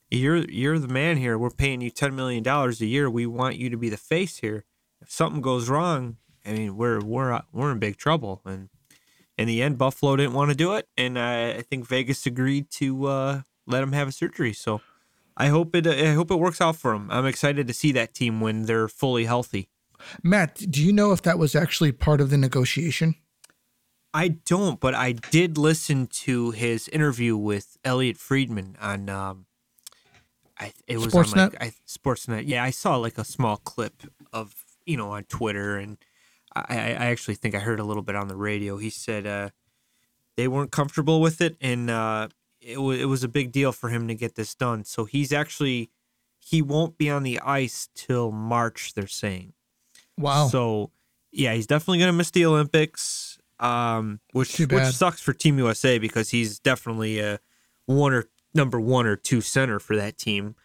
you're 0.10 0.38
you're 0.38 0.80
the 0.80 0.88
man 0.88 1.18
here. 1.18 1.38
We're 1.38 1.52
paying 1.52 1.82
you 1.82 1.92
ten 1.92 2.16
million 2.16 2.42
dollars 2.42 2.82
a 2.82 2.88
year. 2.88 3.12
We 3.12 3.28
want 3.28 3.58
you 3.58 3.70
to 3.70 3.78
be 3.78 3.90
the 3.90 3.98
face 3.98 4.38
here. 4.38 4.66
If 5.02 5.12
something 5.12 5.40
goes 5.40 5.70
wrong, 5.70 6.18
I 6.44 6.54
mean, 6.54 6.78
we're 6.78 7.00
we're 7.00 7.40
we're 7.52 7.72
in 7.72 7.78
big 7.78 7.98
trouble, 7.98 8.42
and 8.44 8.70
in 9.38 9.48
the 9.48 9.62
end, 9.62 9.78
Buffalo 9.78 10.16
didn't 10.16 10.34
want 10.34 10.50
to 10.50 10.58
do 10.58 10.74
it, 10.74 10.88
and 10.98 11.20
I, 11.20 11.52
I 11.52 11.62
think 11.62 11.88
Vegas 11.88 12.26
agreed 12.26 12.72
to 12.72 13.06
uh, 13.06 13.42
let 13.68 13.84
him 13.84 13.92
have 13.92 14.08
a 14.08 14.12
surgery. 14.12 14.54
So 14.54 14.82
I 15.38 15.50
hope 15.50 15.76
it. 15.76 15.86
I 15.86 16.14
hope 16.14 16.32
it 16.32 16.40
works 16.40 16.60
out 16.60 16.76
for 16.76 16.94
him. 16.94 17.08
I'm 17.12 17.28
excited 17.28 17.68
to 17.68 17.74
see 17.74 17.92
that 17.92 18.16
team 18.16 18.42
when 18.42 18.64
they're 18.64 18.88
fully 18.88 19.26
healthy. 19.26 19.70
Matt, 20.22 20.56
do 20.70 20.84
you 20.84 20.94
know 20.94 21.12
if 21.12 21.22
that 21.24 21.38
was 21.38 21.56
actually 21.56 21.92
part 21.92 22.22
of 22.22 22.30
the 22.30 22.38
negotiation? 22.38 23.16
I 24.14 24.28
don't, 24.30 24.80
but 24.80 24.94
I 24.94 25.14
did 25.14 25.58
listen 25.58 26.08
to 26.08 26.52
his 26.52 26.88
interview 26.90 27.36
with 27.36 27.78
Elliotte 27.84 28.18
Friedman 28.18 28.78
on. 28.80 29.10
Um, 29.10 29.46
I, 30.60 30.72
it 30.88 30.98
was 30.98 31.08
Sportsnet? 31.14 31.34
on 31.34 31.50
like 31.50 31.64
I, 31.64 31.74
Sportsnet. 31.88 32.44
Yeah, 32.46 32.64
I 32.64 32.70
saw 32.70 32.96
like 32.98 33.18
a 33.18 33.26
small 33.26 33.58
clip 33.58 34.04
of 34.32 34.54
you 34.86 34.98
know 34.98 35.12
on 35.12 35.24
Twitter, 35.24 35.78
and 35.78 35.98
I, 36.56 36.64
I 36.78 37.06
actually 37.08 37.36
think 37.36 37.56
I 37.56 37.60
heard 37.60 37.80
a 37.80 37.84
little 37.84 38.04
bit 38.04 38.16
on 38.16 38.28
the 38.28 38.36
radio. 38.36 38.78
He 38.78 38.92
said 38.92 39.26
uh, 39.26 39.50
they 40.38 40.48
weren't 40.48 40.72
comfortable 40.72 41.20
with 41.20 41.42
it, 41.42 41.58
and 41.60 41.90
uh, 41.90 42.28
it 42.62 42.82
was 42.82 43.00
it 43.00 43.06
was 43.06 43.24
a 43.24 43.28
big 43.28 43.52
deal 43.52 43.72
for 43.72 43.90
him 43.90 44.08
to 44.08 44.16
get 44.16 44.36
this 44.36 44.54
done. 44.54 44.84
So 44.84 45.06
he's 45.06 45.34
actually 45.34 45.90
he 46.38 46.62
won't 46.62 47.00
be 47.00 47.10
on 47.10 47.24
the 47.24 47.40
ice 47.40 47.90
till 47.96 48.32
March. 48.32 48.94
They're 48.94 49.08
saying. 49.08 49.54
Wow. 50.18 50.48
So 50.48 50.92
yeah, 51.32 51.54
he's 51.54 51.68
definitely 51.68 52.00
gonna 52.00 52.14
miss 52.14 52.32
the 52.32 52.46
Olympics, 52.46 53.38
um, 53.60 54.20
which 54.32 54.60
which 54.60 54.86
sucks 54.86 55.22
for 55.22 55.34
Team 55.34 55.58
USA 55.58 55.98
because 55.98 56.30
he's 56.30 56.60
definitely 56.60 57.20
a 57.20 57.40
one 57.86 58.14
or 58.14 58.26
number 58.54 58.80
one 58.80 59.06
or 59.06 59.16
two 59.16 59.42
center 59.42 59.80
for 59.80 59.96
that 59.96 60.18
team. 60.18 60.56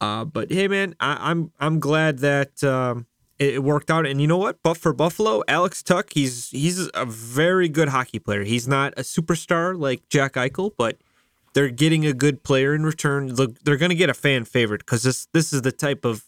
Uh, 0.00 0.24
but 0.24 0.50
hey, 0.50 0.68
man, 0.68 0.94
I, 0.98 1.12
am 1.12 1.18
I'm, 1.20 1.52
I'm 1.60 1.80
glad 1.80 2.18
that 2.18 2.62
um, 2.64 3.06
it, 3.38 3.54
it, 3.54 3.62
worked 3.62 3.90
out. 3.90 4.06
And 4.06 4.20
you 4.20 4.26
know 4.26 4.36
what? 4.36 4.62
But 4.62 4.76
for 4.76 4.92
Buffalo, 4.92 5.42
Alex 5.46 5.82
Tuch, 5.82 6.12
he's 6.12 6.50
he's 6.50 6.90
a 6.94 7.06
very 7.06 7.68
good 7.68 7.88
hockey 7.88 8.18
player. 8.18 8.42
He's 8.44 8.66
not 8.66 8.94
a 8.96 9.02
superstar 9.02 9.78
like 9.78 10.08
Jack 10.08 10.34
Eichel, 10.34 10.72
but 10.76 10.98
they're 11.54 11.70
getting 11.70 12.04
a 12.04 12.12
good 12.12 12.42
player 12.42 12.74
in 12.74 12.84
return. 12.84 13.34
Look, 13.34 13.60
they're 13.60 13.76
going 13.76 13.90
to 13.90 13.96
get 13.96 14.10
a 14.10 14.14
fan 14.14 14.44
favorite 14.44 14.80
because 14.80 15.02
this 15.04 15.26
this 15.32 15.52
is 15.52 15.62
the 15.62 15.72
type 15.72 16.04
of 16.04 16.24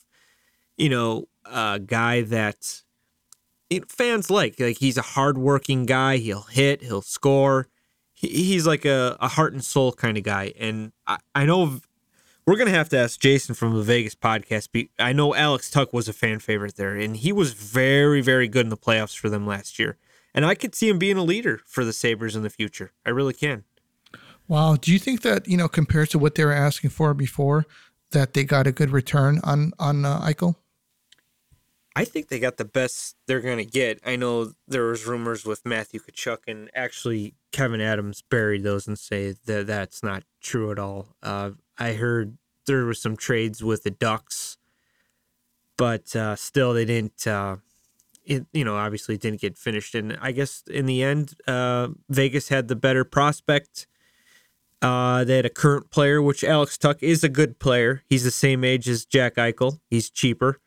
you 0.79 0.89
know 0.89 1.29
a 1.45 1.79
guy 1.79 2.23
that 2.23 2.83
fans 3.89 4.31
like. 4.31 4.59
Like 4.59 4.79
he's 4.79 4.97
a 4.97 5.03
hardworking 5.03 5.87
guy. 5.87 6.19
He'll 6.19 6.43
hit. 6.43 6.83
He'll 6.83 7.03
score. 7.03 7.69
He, 8.15 8.29
he's 8.29 8.67
like 8.67 8.85
a, 8.85 9.17
a 9.21 9.29
heart 9.29 9.53
and 9.53 9.65
soul 9.65 9.93
kind 9.93 10.17
of 10.17 10.25
guy. 10.25 10.53
And 10.59 10.93
I, 11.07 11.19
I 11.35 11.45
know 11.45 11.81
we're 12.47 12.57
gonna 12.57 12.71
have 12.71 12.89
to 12.91 12.99
ask 12.99 13.21
Jason 13.21 13.55
from 13.55 13.75
the 13.75 13.83
Vegas 13.83 14.15
podcast. 14.15 14.89
I 14.99 15.13
know 15.13 15.35
Alex 15.35 15.71
Tuch 15.71 15.93
was 15.93 16.09
a 16.09 16.13
fan 16.13 16.39
favorite 16.39 16.77
there, 16.77 16.97
and 16.97 17.17
he 17.17 17.33
was 17.33 17.53
very, 17.53 18.21
very 18.21 18.49
good 18.49 18.67
in 18.67 18.71
the 18.71 18.77
playoffs 18.77 19.17
for 19.17 19.29
them 19.29 19.47
last 19.47 19.79
year. 19.79 19.99
And 20.35 20.47
I 20.47 20.55
could 20.55 20.75
see 20.75 20.89
him 20.89 20.99
being 20.99 21.17
a 21.17 21.25
leader 21.25 21.61
for 21.67 21.85
the 21.85 21.93
Sabres 21.93 22.37
in 22.37 22.43
the 22.43 22.51
future. 22.51 22.93
I 23.05 23.11
really 23.11 23.35
can. 23.35 23.65
Wow. 24.47 24.77
Do 24.77 24.93
you 24.93 24.99
think 24.99 25.23
that 25.23 25.47
you 25.47 25.57
know 25.57 25.69
compared 25.69 26.11
to 26.11 26.19
what 26.19 26.37
they 26.37 26.45
were 26.45 26.53
asking 26.53 26.91
for 26.91 27.13
before, 27.13 27.67
that 28.13 28.33
they 28.33 28.45
got 28.45 28.67
a 28.67 28.73
good 28.73 28.91
return 28.91 29.41
on 29.45 29.73
on 29.79 30.05
uh, 30.07 30.21
Eichel? 30.21 30.55
I 31.97 32.05
think 32.05 32.29
they 32.29 32.39
got 32.39 32.59
the 32.59 32.65
best 32.65 33.17
they're 33.27 33.41
gonna 33.41 33.65
get. 33.65 34.01
I 34.07 34.17
know 34.17 34.53
there 34.67 34.85
was 34.85 35.07
rumors 35.07 35.45
with 35.45 35.65
Matthew 35.65 36.01
Tkachuk, 36.01 36.39
and 36.47 36.71
actually 36.75 37.35
Kevyn 37.53 37.81
Adams 37.81 38.23
buried 38.23 38.63
those 38.63 38.87
and 38.87 38.99
say 38.99 39.35
that 39.47 39.67
that's 39.67 40.03
not 40.03 40.23
true 40.41 40.71
at 40.71 40.79
all. 40.79 41.09
Uh, 41.23 41.53
I 41.79 41.95
heard 41.95 42.39
there 42.67 42.85
was 42.85 43.01
some 43.01 43.17
trades 43.17 43.65
with 43.65 43.83
the 43.83 43.91
Ducks, 43.91 44.59
but 45.77 46.15
uh, 46.15 46.37
still 46.37 46.73
they 46.73 46.85
didn't. 46.85 47.27
Uh, 47.27 47.57
it 48.25 48.47
you 48.53 48.65
know 48.65 48.77
obviously 48.77 49.17
didn't 49.17 49.41
get 49.41 49.59
finished, 49.59 49.95
and 49.95 50.17
I 50.21 50.33
guess 50.33 50.63
in 50.71 50.87
the 50.87 51.03
end, 51.03 51.35
uh, 51.49 51.89
Vegas 52.09 52.49
had 52.49 52.69
the 52.69 52.77
better 52.77 53.05
prospect. 53.05 53.87
Uh, 54.81 55.25
they 55.25 55.37
had 55.37 55.47
a 55.47 55.51
current 55.51 55.91
player, 55.91 56.23
which 56.23 56.45
Alex 56.45 56.79
Tuch 56.79 57.03
is 57.03 57.25
a 57.25 57.29
good 57.29 57.59
player. 57.59 58.03
He's 58.07 58.23
the 58.23 58.31
same 58.31 58.63
age 58.63 58.89
as 58.89 59.05
Jack 59.05 59.35
Eichel. 59.35 59.81
He's 59.91 60.11
cheaper. 60.11 60.61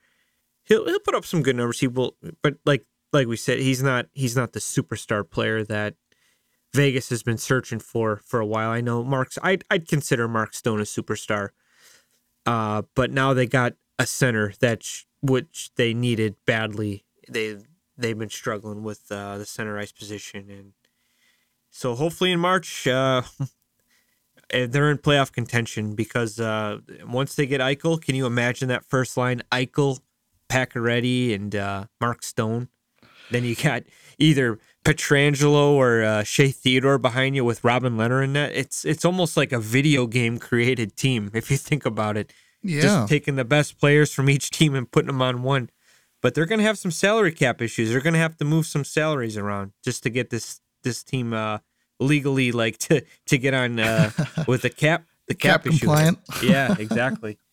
He'll 0.72 0.86
he'll 0.86 1.00
put 1.00 1.16
up 1.16 1.26
some 1.26 1.44
good 1.44 1.58
numbers. 1.58 1.82
He 1.82 1.88
will, 1.88 2.16
but 2.42 2.56
like 2.66 2.86
like 3.12 3.28
we 3.28 3.36
said, 3.36 3.60
he's 3.60 3.84
not 3.84 4.06
he's 4.14 4.38
not 4.38 4.54
the 4.54 4.62
superstar 4.62 5.30
player 5.30 5.66
that 5.66 5.96
Vegas 6.74 7.10
has 7.10 7.24
been 7.24 7.38
searching 7.38 7.80
for 7.80 8.22
for 8.26 8.40
a 8.40 8.46
while. 8.46 8.70
I 8.70 8.80
know 8.80 9.04
Mark's. 9.04 9.38
I'd 9.44 9.66
I'd 9.70 9.86
consider 9.86 10.30
Mark 10.30 10.54
Stone 10.54 10.80
a 10.80 10.84
superstar, 10.84 11.50
uh, 12.46 12.84
but 12.96 13.12
now 13.12 13.34
they 13.34 13.48
got 13.48 13.74
a 14.00 14.06
center 14.06 14.54
that 14.62 14.82
sh- 14.82 15.04
which 15.22 15.72
they 15.76 15.94
needed 15.94 16.38
badly. 16.46 17.04
They 17.30 17.58
they've 17.98 18.18
been 18.18 18.30
struggling 18.30 18.82
with 18.82 19.12
uh, 19.12 19.40
the 19.40 19.46
center 19.46 19.78
ice 19.78 19.92
position, 19.92 20.50
and 20.50 20.72
so 21.70 21.96
hopefully 21.96 22.32
in 22.32 22.40
March 22.40 22.88
uh, 22.88 23.24
eh, 24.52 24.68
they're 24.68 24.90
in 24.90 25.00
playoff 25.00 25.34
contention 25.34 25.96
because 25.96 26.40
uh, 26.40 26.78
once 27.06 27.36
they 27.36 27.46
get 27.46 27.60
Eichel, 27.60 28.02
can 28.02 28.16
you 28.16 28.26
imagine 28.26 28.70
that 28.70 28.86
first 28.86 29.18
line 29.18 29.42
Eichel, 29.52 30.00
Pacioretty, 30.52 31.34
and 31.34 31.56
uh, 31.56 31.86
Mark 32.00 32.24
Stone? 32.24 32.70
Then 33.32 33.46
you 33.46 33.56
got 33.56 33.84
either 34.20 34.60
Pietrangelo 34.84 35.72
or 35.72 36.04
uh, 36.04 36.24
Shea 36.24 36.52
Theodore 36.52 36.98
behind 36.98 37.36
you 37.36 37.46
with 37.46 37.64
Robin 37.64 37.96
Lehner 37.96 38.24
in 38.24 38.34
that. 38.34 38.52
It's 38.54 38.84
it's 38.84 39.06
almost 39.06 39.38
like 39.38 39.52
a 39.52 39.60
video 39.60 40.08
game 40.08 40.38
created 40.38 40.96
team 40.96 41.32
if 41.34 41.50
you 41.50 41.58
think 41.58 41.86
about 41.86 42.18
it. 42.18 42.34
Yeah. 42.64 42.82
Just 42.82 43.10
taking 43.10 43.36
the 43.36 43.46
best 43.46 43.80
players 43.80 44.14
from 44.14 44.30
each 44.30 44.52
team 44.52 44.76
and 44.76 44.90
putting 44.90 45.08
them 45.08 45.22
on 45.22 45.44
one. 45.44 45.70
But 46.22 46.36
they're 46.36 46.46
going 46.46 46.60
to 46.60 46.66
have 46.66 46.78
some 46.78 46.92
salary 46.92 47.32
cap 47.32 47.62
issues. 47.62 47.90
They're 47.90 48.02
going 48.02 48.14
to 48.14 48.20
have 48.20 48.38
to 48.38 48.46
move 48.46 48.68
some 48.68 48.84
salaries 48.84 49.38
around 49.38 49.72
just 49.84 50.04
to 50.04 50.10
get 50.10 50.30
this 50.30 50.62
this 50.84 51.04
team 51.04 51.34
uh, 51.34 51.60
legally 52.00 52.52
like 52.52 52.78
to 52.80 53.02
to 53.28 53.38
get 53.38 53.54
on 53.54 53.80
uh, 53.80 54.12
with 54.48 54.64
the 54.64 54.70
cap 54.70 55.06
the 55.28 55.34
cap, 55.34 55.64
cap 55.64 55.72
compliant. 55.72 56.20
Yeah, 56.44 56.76
exactly. 56.78 57.38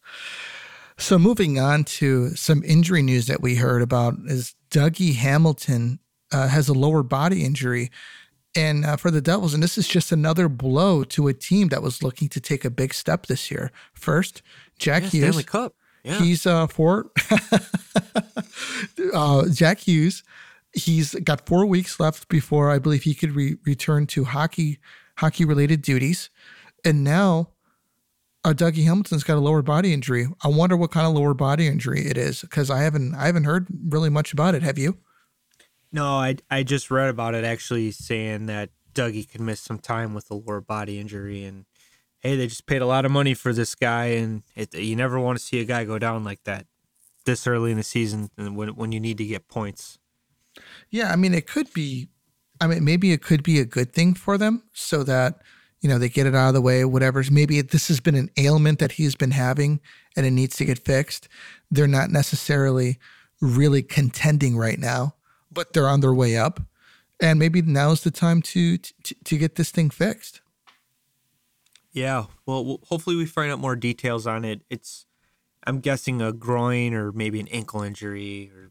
so 0.98 1.18
moving 1.18 1.58
on 1.58 1.84
to 1.84 2.30
some 2.30 2.62
injury 2.64 3.02
news 3.02 3.26
that 3.26 3.40
we 3.40 3.54
heard 3.54 3.82
about 3.82 4.14
is 4.26 4.54
Dougie 4.70 5.14
Hamilton 5.14 6.00
uh, 6.32 6.48
has 6.48 6.68
a 6.68 6.74
lower 6.74 7.02
body 7.02 7.44
injury. 7.44 7.90
And 8.56 8.84
uh, 8.84 8.96
for 8.96 9.10
the 9.10 9.20
Devils, 9.20 9.54
and 9.54 9.62
this 9.62 9.78
is 9.78 9.86
just 9.86 10.10
another 10.10 10.48
blow 10.48 11.04
to 11.04 11.28
a 11.28 11.34
team 11.34 11.68
that 11.68 11.82
was 11.82 12.02
looking 12.02 12.28
to 12.30 12.40
take 12.40 12.64
a 12.64 12.70
big 12.70 12.92
step 12.92 13.26
this 13.26 13.50
year. 13.50 13.70
First, 13.94 14.42
Jack 14.78 15.04
yeah, 15.04 15.08
Hughes. 15.10 15.24
Stanley 15.24 15.44
Cup. 15.44 15.74
Yeah. 16.02 16.18
He's 16.18 16.46
uh, 16.46 16.66
for 16.66 17.10
uh, 19.14 19.48
Jack 19.50 19.80
Hughes. 19.80 20.24
He's 20.72 21.14
got 21.16 21.46
four 21.46 21.66
weeks 21.66 22.00
left 22.00 22.28
before 22.28 22.70
I 22.70 22.78
believe 22.78 23.02
he 23.02 23.14
could 23.14 23.36
re- 23.36 23.56
return 23.64 24.06
to 24.08 24.24
hockey 24.24 24.78
hockey 25.18 25.44
related 25.44 25.82
duties. 25.82 26.30
And 26.84 27.04
now 27.04 27.50
uh, 28.44 28.52
Dougie 28.52 28.84
Hamilton's 28.84 29.24
got 29.24 29.36
a 29.36 29.40
lower 29.40 29.62
body 29.62 29.92
injury. 29.92 30.26
I 30.42 30.48
wonder 30.48 30.76
what 30.76 30.90
kind 30.90 31.06
of 31.06 31.14
lower 31.14 31.34
body 31.34 31.66
injury 31.66 32.06
it 32.06 32.16
is 32.16 32.40
because 32.42 32.70
I 32.70 32.82
haven't 32.82 33.14
I 33.14 33.26
haven't 33.26 33.44
heard 33.44 33.66
really 33.88 34.10
much 34.10 34.32
about 34.32 34.54
it. 34.54 34.62
Have 34.62 34.78
you? 34.78 34.98
No, 35.92 36.04
I 36.04 36.36
I 36.50 36.62
just 36.62 36.90
read 36.90 37.08
about 37.08 37.34
it 37.34 37.44
actually 37.44 37.90
saying 37.90 38.46
that 38.46 38.70
Dougie 38.94 39.30
could 39.30 39.40
miss 39.40 39.60
some 39.60 39.78
time 39.78 40.14
with 40.14 40.30
a 40.30 40.34
lower 40.34 40.60
body 40.60 40.98
injury, 40.98 41.44
and 41.44 41.64
hey, 42.20 42.36
they 42.36 42.46
just 42.46 42.66
paid 42.66 42.82
a 42.82 42.86
lot 42.86 43.04
of 43.04 43.10
money 43.10 43.34
for 43.34 43.52
this 43.52 43.74
guy, 43.74 44.06
and 44.06 44.42
it, 44.54 44.74
you 44.74 44.96
never 44.96 45.18
want 45.18 45.38
to 45.38 45.44
see 45.44 45.60
a 45.60 45.64
guy 45.64 45.84
go 45.84 45.98
down 45.98 46.24
like 46.24 46.44
that 46.44 46.66
this 47.24 47.46
early 47.46 47.70
in 47.70 47.76
the 47.76 47.82
season, 47.82 48.30
and 48.36 48.56
when 48.56 48.70
when 48.70 48.92
you 48.92 49.00
need 49.00 49.18
to 49.18 49.26
get 49.26 49.48
points. 49.48 49.98
Yeah, 50.90 51.12
I 51.12 51.16
mean, 51.16 51.34
it 51.34 51.46
could 51.46 51.72
be. 51.72 52.08
I 52.60 52.66
mean, 52.66 52.84
maybe 52.84 53.12
it 53.12 53.22
could 53.22 53.44
be 53.44 53.60
a 53.60 53.64
good 53.64 53.92
thing 53.92 54.14
for 54.14 54.36
them, 54.36 54.64
so 54.72 55.04
that 55.04 55.42
you 55.80 55.88
know 55.88 55.98
they 55.98 56.08
get 56.08 56.26
it 56.26 56.34
out 56.34 56.48
of 56.48 56.54
the 56.54 56.60
way. 56.60 56.84
Whatever. 56.84 57.22
Maybe 57.30 57.60
this 57.60 57.88
has 57.88 58.00
been 58.00 58.14
an 58.14 58.30
ailment 58.36 58.78
that 58.78 58.92
he's 58.92 59.14
been 59.14 59.32
having, 59.32 59.80
and 60.16 60.26
it 60.26 60.30
needs 60.30 60.56
to 60.56 60.64
get 60.64 60.78
fixed. 60.78 61.28
They're 61.70 61.86
not 61.86 62.10
necessarily 62.10 62.98
really 63.40 63.82
contending 63.82 64.56
right 64.56 64.78
now 64.78 65.14
but 65.50 65.72
they're 65.72 65.88
on 65.88 66.00
their 66.00 66.14
way 66.14 66.36
up. 66.36 66.60
And 67.20 67.38
maybe 67.38 67.62
now's 67.62 68.02
the 68.02 68.10
time 68.10 68.42
to, 68.42 68.78
to, 68.78 69.14
to 69.24 69.38
get 69.38 69.56
this 69.56 69.70
thing 69.70 69.90
fixed. 69.90 70.40
Yeah. 71.92 72.26
Well, 72.46 72.80
hopefully 72.84 73.16
we 73.16 73.26
find 73.26 73.50
out 73.50 73.58
more 73.58 73.74
details 73.74 74.26
on 74.26 74.44
it. 74.44 74.60
It's, 74.70 75.06
I'm 75.66 75.80
guessing 75.80 76.22
a 76.22 76.32
groin 76.32 76.94
or 76.94 77.10
maybe 77.10 77.40
an 77.40 77.48
ankle 77.48 77.82
injury 77.82 78.52
or 78.54 78.70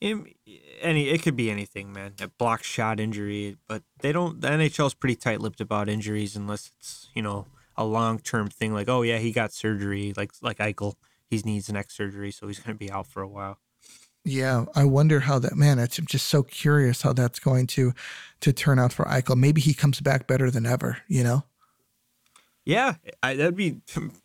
any. 0.00 1.08
It 1.08 1.22
could 1.22 1.36
be 1.36 1.50
anything, 1.50 1.92
man. 1.92 2.14
A 2.20 2.28
block 2.28 2.62
shot 2.62 3.00
injury, 3.00 3.56
but 3.68 3.82
they 4.00 4.12
don't. 4.12 4.40
The 4.40 4.48
NHL 4.48 4.86
is 4.86 4.94
pretty 4.94 5.16
tight-lipped 5.16 5.60
about 5.60 5.88
injuries 5.88 6.36
unless 6.36 6.72
it's 6.78 7.08
you 7.14 7.22
know 7.22 7.46
a 7.76 7.84
long-term 7.84 8.48
thing. 8.48 8.72
Like, 8.72 8.88
oh 8.88 9.02
yeah, 9.02 9.18
he 9.18 9.32
got 9.32 9.52
surgery. 9.52 10.12
Like 10.16 10.32
like 10.42 10.58
Eichel, 10.58 10.94
he 11.28 11.40
needs 11.44 11.68
an 11.68 11.74
neck 11.74 11.90
surgery, 11.90 12.30
so 12.30 12.46
he's 12.46 12.58
going 12.58 12.74
to 12.74 12.78
be 12.78 12.90
out 12.90 13.06
for 13.06 13.22
a 13.22 13.28
while. 13.28 13.58
Yeah, 14.24 14.66
I 14.74 14.84
wonder 14.84 15.20
how 15.20 15.38
that 15.38 15.56
man. 15.56 15.78
It's, 15.78 15.98
I'm 15.98 16.06
just 16.06 16.28
so 16.28 16.42
curious 16.42 17.02
how 17.02 17.12
that's 17.12 17.38
going 17.38 17.66
to 17.68 17.92
to 18.40 18.52
turn 18.52 18.78
out 18.78 18.92
for 18.92 19.04
Eichel. 19.06 19.36
Maybe 19.36 19.60
he 19.60 19.74
comes 19.74 20.00
back 20.00 20.26
better 20.26 20.50
than 20.50 20.66
ever. 20.66 20.98
You 21.08 21.24
know. 21.24 21.44
Yeah, 22.64 22.96
I, 23.22 23.34
that'd 23.34 23.56
be 23.56 23.80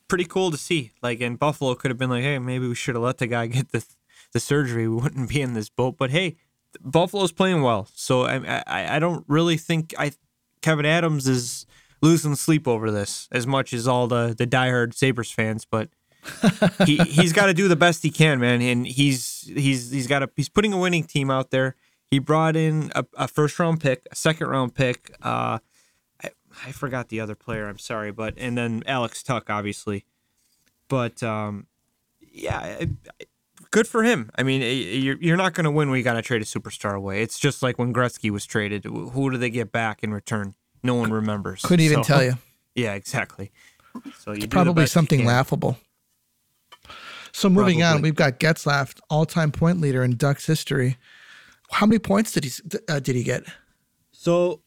pretty 0.08 0.26
cool 0.26 0.52
to 0.52 0.58
see. 0.58 0.92
Like, 1.02 1.22
in 1.22 1.38
Buffalo 1.38 1.74
could 1.74 1.90
have 1.90 1.98
been 1.98 2.10
like, 2.10 2.22
hey, 2.22 2.38
maybe 2.38 2.68
we 2.68 2.76
should 2.76 2.96
have 2.96 3.04
let 3.04 3.18
the 3.18 3.28
guy 3.28 3.48
get 3.48 3.72
the 3.72 3.84
the 4.36 4.40
surgery. 4.40 4.88
We 4.88 4.96
wouldn't 5.02 5.30
be 5.30 5.42
in 5.42 5.54
this 5.54 5.70
boat. 5.70 5.98
But 5.98 6.12
hey, 6.12 6.36
Buffalo's 6.82 7.32
playing 7.32 7.64
well, 7.64 7.88
so 7.96 8.24
I 8.24 8.62
I, 8.68 8.98
I 8.98 9.00
don't 9.00 9.26
really 9.28 9.58
think 9.58 9.96
I 9.98 10.12
Kevyn 10.62 10.86
Adams 10.86 11.28
is 11.28 11.66
losing 12.02 12.36
sleep 12.36 12.68
over 12.68 12.92
this 12.92 13.28
as 13.32 13.48
much 13.48 13.74
as 13.74 13.88
all 13.88 14.06
the 14.06 14.36
the 14.38 14.46
diehard 14.46 14.94
Sabres 14.94 15.32
fans, 15.32 15.66
but 15.66 15.90
he 16.86 16.98
he's 17.08 17.34
got 17.34 17.48
to 17.48 17.54
do 17.54 17.68
the 17.68 17.76
best 17.76 18.04
he 18.04 18.12
can, 18.12 18.40
man. 18.40 18.62
And 18.62 18.86
he's 18.86 19.50
he's 19.56 19.90
he's 19.90 20.08
got 20.08 20.22
a 20.22 20.30
he's 20.36 20.50
putting 20.50 20.74
a 20.74 20.78
winning 20.78 21.06
team 21.06 21.32
out 21.32 21.50
there. 21.50 21.76
He 22.12 22.20
brought 22.20 22.56
in 22.56 22.92
a, 22.94 23.06
a 23.18 23.28
first 23.28 23.58
round 23.58 23.82
pick, 23.82 24.06
a 24.12 24.16
second 24.16 24.48
round 24.48 24.76
pick. 24.76 25.16
Uh, 25.22 25.60
I, 26.24 26.30
I 26.66 26.72
forgot 26.72 27.10
the 27.10 27.20
other 27.20 27.36
player. 27.36 27.68
I'm 27.68 27.80
sorry, 27.80 28.12
but 28.12 28.36
and 28.38 28.58
then 28.58 28.84
Alex 28.86 29.24
Tuch, 29.24 29.50
obviously. 29.50 30.06
But 30.88 31.24
um, 31.24 31.68
yeah, 32.32 32.86
good 33.76 33.88
for 33.90 34.04
him. 34.04 34.32
I 34.36 34.44
mean, 34.44 34.62
you're 34.62 35.18
you're 35.20 35.36
not 35.36 35.54
going 35.54 35.66
to 35.66 35.72
win 35.72 35.90
when 35.90 35.98
you 35.98 36.04
got 36.04 36.14
to 36.14 36.22
trade 36.22 36.42
a 36.42 36.46
superstar 36.46 36.96
away. 36.96 37.22
It's 37.22 37.38
just 37.38 37.62
like 37.62 37.78
when 37.78 37.94
Gretzky 37.94 38.30
was 38.30 38.46
traded. 38.46 38.86
Who 38.86 39.30
do 39.30 39.38
they 39.38 39.50
get 39.50 39.74
back 39.74 40.02
in 40.02 40.14
return? 40.14 40.56
No 40.82 40.96
one 40.96 41.12
remembers. 41.12 41.62
Couldn't 41.62 41.86
even 41.86 42.02
tell 42.02 42.24
you. 42.24 42.34
Yeah, 42.78 42.96
exactly. 42.96 43.54
So 44.20 44.34
it's 44.34 44.48
probably 44.48 44.86
something 44.86 45.24
laughable. 45.24 45.78
So 47.32 47.48
moving 47.48 47.80
probably. 47.80 47.84
on, 47.84 48.02
we've 48.02 48.16
got 48.16 48.38
Getzlaf, 48.38 49.00
all-time 49.10 49.54
point 49.54 49.80
leader 49.80 50.04
in 50.04 50.18
Ducks 50.18 50.46
history. 50.46 50.98
How 51.72 51.86
many 51.86 52.00
points 52.00 52.34
did 52.34 52.44
he 52.44 52.52
uh, 52.90 53.00
did 53.00 53.16
he 53.16 53.24
get? 53.24 53.44
So 54.12 54.60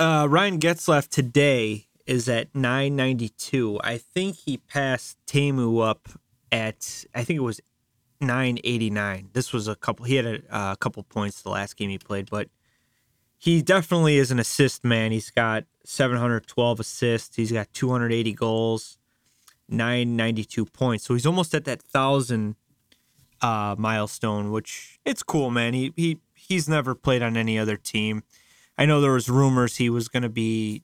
uh, 0.00 0.26
Ryan 0.28 0.58
Getzlaf 0.58 1.06
today 1.06 1.86
is 2.04 2.28
at 2.28 2.52
992. 2.52 3.78
I 3.84 3.98
think 3.98 4.34
he 4.38 4.56
passed 4.56 5.16
Teemu 5.28 5.88
up 5.88 6.08
at 6.50 7.04
I 7.14 7.22
think 7.22 7.36
it 7.36 7.44
was 7.44 7.60
989. 8.20 9.30
This 9.32 9.52
was 9.52 9.68
a 9.68 9.76
couple. 9.76 10.06
He 10.06 10.16
had 10.16 10.26
a, 10.26 10.72
a 10.72 10.76
couple 10.76 11.02
points 11.02 11.42
the 11.42 11.50
last 11.50 11.76
game 11.76 11.90
he 11.90 11.98
played, 11.98 12.28
but 12.30 12.48
he 13.38 13.62
definitely 13.62 14.16
is 14.16 14.30
an 14.30 14.38
assist 14.38 14.84
man. 14.84 15.12
He's 15.12 15.30
got 15.30 15.64
712 15.84 16.80
assists. 16.80 17.36
He's 17.36 17.52
got 17.52 17.72
280 17.72 18.32
goals, 18.32 18.98
992 19.68 20.64
points. 20.66 21.04
So 21.04 21.14
he's 21.14 21.26
almost 21.26 21.54
at 21.54 21.64
that 21.64 21.82
thousand 21.82 22.56
uh, 23.40 23.74
milestone, 23.78 24.50
which 24.50 24.98
it's 25.04 25.22
cool, 25.22 25.50
man. 25.50 25.74
He 25.74 25.92
he 25.96 26.20
he's 26.34 26.68
never 26.68 26.94
played 26.94 27.22
on 27.22 27.36
any 27.36 27.58
other 27.58 27.76
team. 27.76 28.22
I 28.78 28.86
know 28.86 29.00
there 29.00 29.12
was 29.12 29.28
rumors 29.28 29.76
he 29.76 29.88
was 29.90 30.08
going 30.08 30.22
to 30.22 30.28
be 30.28 30.82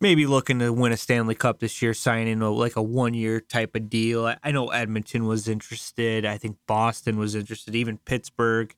maybe 0.00 0.26
looking 0.26 0.58
to 0.58 0.72
win 0.72 0.92
a 0.92 0.96
Stanley 0.96 1.34
Cup 1.34 1.60
this 1.60 1.80
year, 1.80 1.94
signing 1.94 2.42
a, 2.42 2.50
like 2.50 2.76
a 2.76 2.82
one 2.82 3.14
year 3.14 3.40
type 3.40 3.74
of 3.74 3.88
deal. 3.88 4.26
I, 4.26 4.36
I, 4.42 4.50
know 4.50 4.68
Edmonton 4.68 5.26
was 5.26 5.48
interested. 5.48 6.24
I 6.26 6.38
think 6.38 6.56
Boston 6.66 7.18
was 7.18 7.34
interested, 7.34 7.74
even 7.74 7.98
Pittsburgh. 7.98 8.74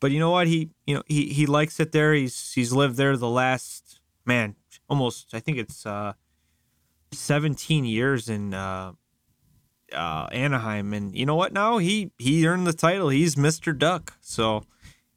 But 0.00 0.10
you 0.10 0.18
know 0.18 0.30
what? 0.30 0.46
He 0.46 0.70
you 0.86 0.94
know 0.94 1.02
he 1.06 1.26
he 1.26 1.46
likes 1.46 1.78
it 1.78 1.92
there. 1.92 2.14
He's 2.14 2.52
he's 2.52 2.72
lived 2.72 2.96
there 2.96 3.16
the 3.16 3.28
last 3.28 4.00
man 4.24 4.56
almost. 4.88 5.34
I 5.34 5.40
think 5.40 5.58
it's 5.58 5.84
uh, 5.84 6.14
17 7.12 7.84
years 7.84 8.28
in 8.28 8.54
uh, 8.54 8.92
uh, 9.92 10.28
Anaheim, 10.32 10.94
and 10.94 11.14
you 11.14 11.26
know 11.26 11.36
what? 11.36 11.52
Now 11.52 11.78
he 11.78 12.12
he 12.18 12.46
earned 12.46 12.66
the 12.66 12.72
title. 12.72 13.10
He's 13.10 13.36
Mister 13.36 13.74
Duck. 13.74 14.14
So 14.22 14.64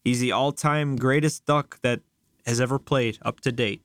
he's 0.03 0.19
the 0.19 0.33
all 0.33 0.51
time 0.51 0.97
greatest 0.97 1.45
Duck 1.45 1.79
that 1.81 2.01
has 2.45 2.59
ever 2.59 2.77
played 2.77 3.19
up 3.21 3.39
to 3.39 3.53
date 3.53 3.83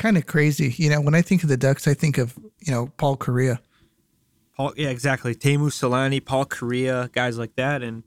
kind 0.00 0.16
of 0.16 0.26
crazy. 0.26 0.74
You 0.76 0.90
know, 0.90 1.00
when 1.00 1.14
I 1.14 1.22
think 1.22 1.44
of 1.44 1.48
the 1.48 1.56
Ducks, 1.56 1.86
I 1.86 1.94
think 1.94 2.18
of 2.18 2.36
you 2.58 2.72
know 2.72 2.90
Paul 2.96 3.16
Kariya. 3.16 3.58
Paul, 4.56 4.72
yeah, 4.76 4.88
exactly. 4.88 5.34
Teemu 5.34 5.68
Selanne, 5.68 6.24
Paul 6.24 6.46
Kariya, 6.46 7.12
guys 7.12 7.38
like 7.38 7.54
that, 7.54 7.82
and 7.82 8.02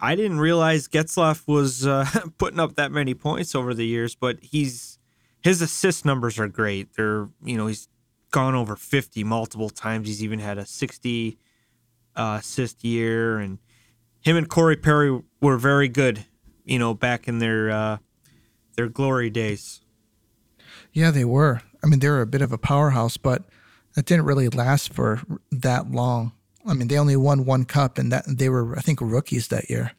I 0.00 0.14
didn't 0.14 0.38
realize 0.38 0.86
Getzlaf 0.86 1.48
was 1.48 1.86
uh, 1.86 2.06
putting 2.38 2.60
up 2.60 2.76
that 2.76 2.92
many 2.92 3.14
points 3.14 3.54
over 3.54 3.74
the 3.74 3.86
years, 3.86 4.14
but 4.14 4.38
he's 4.40 4.98
his 5.42 5.60
assist 5.60 6.04
numbers 6.04 6.38
are 6.38 6.48
great. 6.48 6.94
They're 6.96 7.28
you 7.42 7.56
know 7.56 7.66
he's 7.66 7.88
gone 8.30 8.54
over 8.54 8.76
fifty 8.76 9.24
multiple 9.24 9.70
times. 9.70 10.06
He's 10.06 10.22
even 10.22 10.38
had 10.38 10.58
a 10.58 10.66
sixty 10.66 11.38
uh, 12.14 12.38
assist 12.40 12.84
year, 12.84 13.38
and 13.38 13.58
him 14.20 14.36
and 14.36 14.48
Corey 14.48 14.76
Perry 14.76 15.20
were 15.40 15.56
very 15.56 15.88
good. 15.88 16.26
You 16.64 16.78
know, 16.78 16.94
back 16.94 17.26
in 17.26 17.38
their 17.38 17.70
uh, 17.70 17.98
their 18.76 18.88
glory 18.88 19.30
days. 19.30 19.83
Yeah, 20.94 21.10
they 21.10 21.24
were. 21.24 21.60
I 21.82 21.86
mean, 21.86 21.98
they 21.98 22.08
were 22.08 22.22
a 22.22 22.26
bit 22.26 22.40
of 22.40 22.52
a 22.52 22.58
powerhouse, 22.58 23.18
but 23.18 23.42
that 23.94 24.06
didn't 24.06 24.24
really 24.24 24.48
last 24.48 24.92
for 24.92 25.20
that 25.52 25.90
long. 25.90 26.32
I 26.66 26.72
mean, 26.72 26.88
they 26.88 26.96
only 26.96 27.16
won 27.16 27.44
one 27.44 27.66
cup, 27.66 27.98
and 27.98 28.10
that 28.10 28.24
they 28.26 28.48
were, 28.48 28.74
I 28.78 28.80
think, 28.80 29.00
rookies 29.02 29.48
that 29.48 29.68
year. 29.68 29.92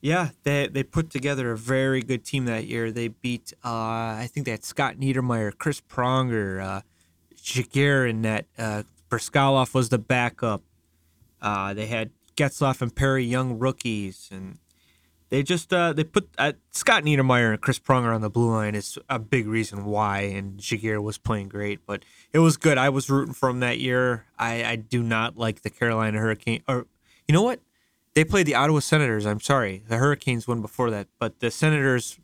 Yeah, 0.00 0.30
they 0.44 0.68
they 0.68 0.84
put 0.84 1.10
together 1.10 1.50
a 1.50 1.56
very 1.56 2.00
good 2.00 2.24
team 2.24 2.44
that 2.46 2.64
year. 2.66 2.90
They 2.92 3.08
beat, 3.08 3.52
uh, 3.64 3.68
I 3.68 4.28
think 4.32 4.46
that 4.46 4.64
Scott 4.64 4.94
Niedermayer, 4.96 5.52
Chris 5.58 5.82
Pronger, 5.82 6.62
uh, 6.62 6.80
Giguere 7.36 8.08
in 8.08 8.22
that. 8.22 8.46
Uh, 8.56 8.84
Bryzgalov 9.10 9.74
was 9.74 9.88
the 9.88 9.98
backup. 9.98 10.62
Uh, 11.40 11.72
they 11.74 11.86
had 11.86 12.10
Getzlaf 12.36 12.82
and 12.82 12.94
Perry, 12.94 13.24
young 13.24 13.58
rookies, 13.58 14.28
and 14.30 14.58
they 15.30 15.42
just 15.42 15.72
uh, 15.72 15.92
they 15.92 16.04
put 16.04 16.28
uh, 16.38 16.52
Scott 16.70 17.04
Niedermayer 17.04 17.52
and 17.52 17.60
Chris 17.60 17.78
Pronger 17.78 18.14
on 18.14 18.20
the 18.20 18.30
blue 18.30 18.50
line 18.50 18.74
is 18.74 18.98
a 19.08 19.18
big 19.18 19.46
reason 19.46 19.84
why, 19.84 20.20
and 20.20 20.58
Giguere 20.58 21.02
was 21.02 21.18
playing 21.18 21.48
great, 21.48 21.84
but 21.86 22.04
it 22.32 22.38
was 22.38 22.56
good. 22.56 22.78
I 22.78 22.88
was 22.88 23.10
rooting 23.10 23.34
for 23.34 23.48
him 23.48 23.60
that 23.60 23.78
year. 23.78 24.24
I, 24.38 24.64
I 24.64 24.76
do 24.76 25.02
not 25.02 25.36
like 25.36 25.62
the 25.62 25.70
Carolina 25.70 26.18
Hurricane, 26.18 26.62
or 26.66 26.86
you 27.26 27.34
know 27.34 27.42
what? 27.42 27.60
They 28.14 28.24
played 28.24 28.46
the 28.46 28.54
Ottawa 28.54 28.80
Senators. 28.80 29.26
I'm 29.26 29.40
sorry, 29.40 29.82
the 29.86 29.98
Hurricanes 29.98 30.48
won 30.48 30.62
before 30.62 30.90
that, 30.90 31.08
but 31.18 31.40
the 31.40 31.50
Senators 31.50 32.18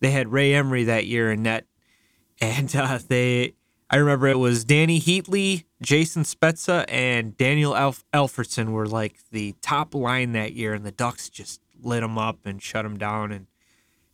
they 0.00 0.10
had 0.10 0.30
Ray 0.30 0.54
Emery 0.54 0.84
that 0.84 1.06
year 1.06 1.32
in 1.32 1.42
net, 1.42 1.66
and 2.40 2.74
uh, 2.76 2.98
they 3.08 3.54
I 3.90 3.96
remember 3.96 4.26
it 4.26 4.38
was 4.38 4.64
Dany 4.64 5.00
Heatley, 5.00 5.64
Jason 5.80 6.24
Spezza, 6.24 6.84
and 6.88 7.36
Daniel 7.36 7.76
Alf- 7.76 8.04
Alfredsson 8.12 8.70
were 8.70 8.86
like 8.86 9.16
the 9.30 9.54
top 9.62 9.94
line 9.94 10.32
that 10.32 10.52
year, 10.52 10.74
and 10.74 10.84
the 10.84 10.90
Ducks 10.90 11.28
just 11.28 11.60
lit 11.84 12.02
them 12.02 12.18
up 12.18 12.44
and 12.44 12.62
shut 12.62 12.84
them 12.84 12.98
down. 12.98 13.32
And 13.32 13.46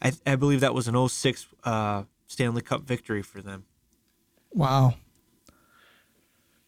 I, 0.01 0.13
I 0.27 0.37
believe 0.37 0.61
that 0.61 0.75
was 0.75 0.89
an 0.89 1.09
06 1.09 1.47
uh, 1.65 2.05
Stanley 2.27 2.63
Cup 2.63 2.83
victory 2.83 3.23
for 3.23 3.41
them. 3.41 3.65
Wow. 4.53 4.95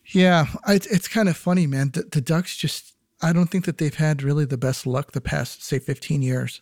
Yeah, 0.07 0.47
I, 0.65 0.75
it's 0.75 1.09
kind 1.09 1.29
of 1.29 1.37
funny, 1.37 1.67
man. 1.67 1.91
The, 1.93 2.03
the 2.03 2.21
Ducks 2.21 2.57
just, 2.57 2.95
I 3.21 3.33
don't 3.33 3.47
think 3.47 3.65
that 3.65 3.79
they've 3.79 3.95
had 3.95 4.23
really 4.23 4.45
the 4.45 4.59
best 4.59 4.87
luck 4.87 5.13
the 5.13 5.21
past, 5.21 5.65
say, 5.65 5.79
15 5.79 6.23
years. 6.23 6.61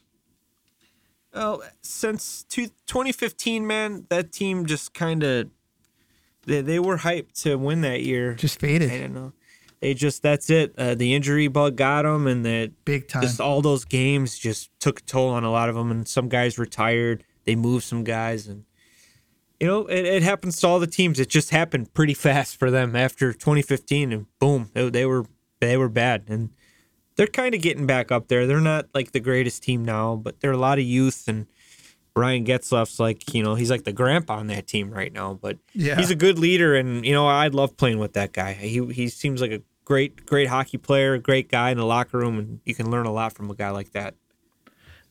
Well, 1.35 1.63
since 1.81 2.45
two, 2.45 2.67
2015, 2.87 3.67
man, 3.67 4.07
that 4.09 4.33
team 4.33 4.67
just 4.67 4.95
kind 4.95 5.23
of 5.23 5.49
they, 6.47 6.61
they 6.61 6.79
were 6.79 6.99
hyped 6.99 7.41
to 7.43 7.57
win 7.57 7.83
that 7.83 8.03
year. 8.03 8.35
Just 8.35 8.59
faded. 8.59 8.91
I 8.91 8.99
don't 8.99 9.15
know 9.15 9.33
they 9.81 9.95
just 9.95 10.23
that's 10.23 10.51
it. 10.51 10.75
Uh, 10.77 10.95
the 10.95 11.15
injury 11.15 11.49
bug 11.49 11.77
got 11.77 12.03
them, 12.03 12.27
and 12.27 12.45
that 12.45 12.73
big 12.85 13.09
time. 13.09 13.23
Just 13.23 13.41
all 13.41 13.63
those 13.63 13.85
games 13.85 14.39
just 14.39 14.71
took 14.79 15.01
a 15.01 15.03
toll 15.03 15.31
on 15.31 15.43
a 15.43 15.51
lot 15.51 15.69
of 15.69 15.75
them, 15.75 15.91
and 15.91 16.07
some 16.07 16.29
guys 16.29 16.59
retired. 16.59 17.25
They 17.45 17.57
moved 17.57 17.85
some 17.85 18.05
guys, 18.05 18.47
and 18.47 18.65
you 19.59 19.67
know 19.67 19.87
it, 19.87 20.05
it 20.05 20.23
happens 20.23 20.61
to 20.61 20.67
all 20.67 20.81
the 20.81 20.87
teams. 20.87 21.19
It 21.19 21.31
just 21.31 21.51
happened 21.51 21.95
pretty 21.95 22.15
fast 22.29 22.59
for 22.59 22.71
them 22.71 22.95
after 22.95 23.33
2015, 23.33 24.13
and 24.13 24.27
boom, 24.39 24.71
they, 24.75 24.91
they 24.91 25.07
were 25.07 25.25
they 25.61 25.79
were 25.79 25.89
bad, 25.89 26.25
and 26.29 26.51
they're 27.17 27.27
kind 27.27 27.55
of 27.55 27.63
getting 27.63 27.87
back 27.87 28.13
up 28.13 28.29
there. 28.29 28.47
They're 28.47 28.61
not 28.61 28.89
like 28.93 29.13
the 29.13 29.21
greatest 29.21 29.63
team 29.63 29.83
now, 29.83 30.15
but 30.15 30.41
they're 30.41 30.53
a 30.53 30.59
lot 30.59 30.79
of 30.79 30.85
youth 30.85 31.27
and. 31.27 31.47
Ryan 32.17 32.45
Getzlaf's 32.45 32.99
like, 32.99 33.33
you 33.33 33.43
know, 33.43 33.55
he's 33.55 33.71
like 33.71 33.85
the 33.85 33.93
grandpa 33.93 34.39
on 34.39 34.49
that 34.49 34.67
team 34.67 34.91
right 34.91 35.13
now, 35.13 35.33
but 35.33 35.59
yeah. 35.73 35.95
he's 35.95 36.11
a 36.11 36.17
good 36.17 36.41
leader, 36.41 36.75
and 36.75 37.07
you 37.07 37.13
know, 37.13 37.29
I 37.29 37.47
love 37.47 37.77
playing 37.77 38.01
with 38.01 38.15
that 38.15 38.33
guy. 38.33 38.53
He 38.55 38.85
he 38.93 39.09
seems 39.09 39.41
like 39.41 39.53
a 39.53 39.63
great, 39.91 40.25
great 40.25 40.47
hockey 40.47 40.79
player, 40.79 41.19
great 41.19 41.49
guy 41.49 41.71
in 41.71 41.77
the 41.77 41.85
locker 41.85 42.17
room, 42.17 42.39
and 42.39 42.61
you 42.65 42.77
can 42.77 42.89
learn 42.93 43.07
a 43.07 43.13
lot 43.13 43.33
from 43.33 43.51
a 43.51 43.55
guy 43.57 43.71
like 43.71 43.91
that. 43.91 44.15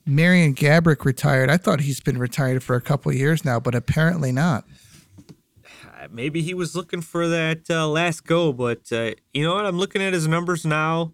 Marian 0.06 0.54
Gaborik 0.54 1.04
retired. 1.04 1.50
I 1.50 1.58
thought 1.58 1.80
he's 1.80 2.00
been 2.00 2.16
retired 2.16 2.62
for 2.62 2.76
a 2.76 2.80
couple 2.80 3.12
years 3.12 3.44
now, 3.44 3.60
but 3.60 3.74
apparently 3.74 4.32
not. 4.32 4.64
Uh, 5.18 6.08
maybe 6.10 6.40
he 6.40 6.54
was 6.54 6.74
looking 6.74 7.02
for 7.02 7.28
that 7.28 7.68
uh, 7.68 7.86
last 7.86 8.24
go, 8.24 8.54
but 8.54 8.90
uh, 8.90 9.10
you 9.34 9.44
know 9.44 9.54
what? 9.54 9.66
I'm 9.66 9.76
looking 9.76 10.00
at 10.00 10.14
his 10.14 10.26
numbers 10.26 10.64
now. 10.64 11.12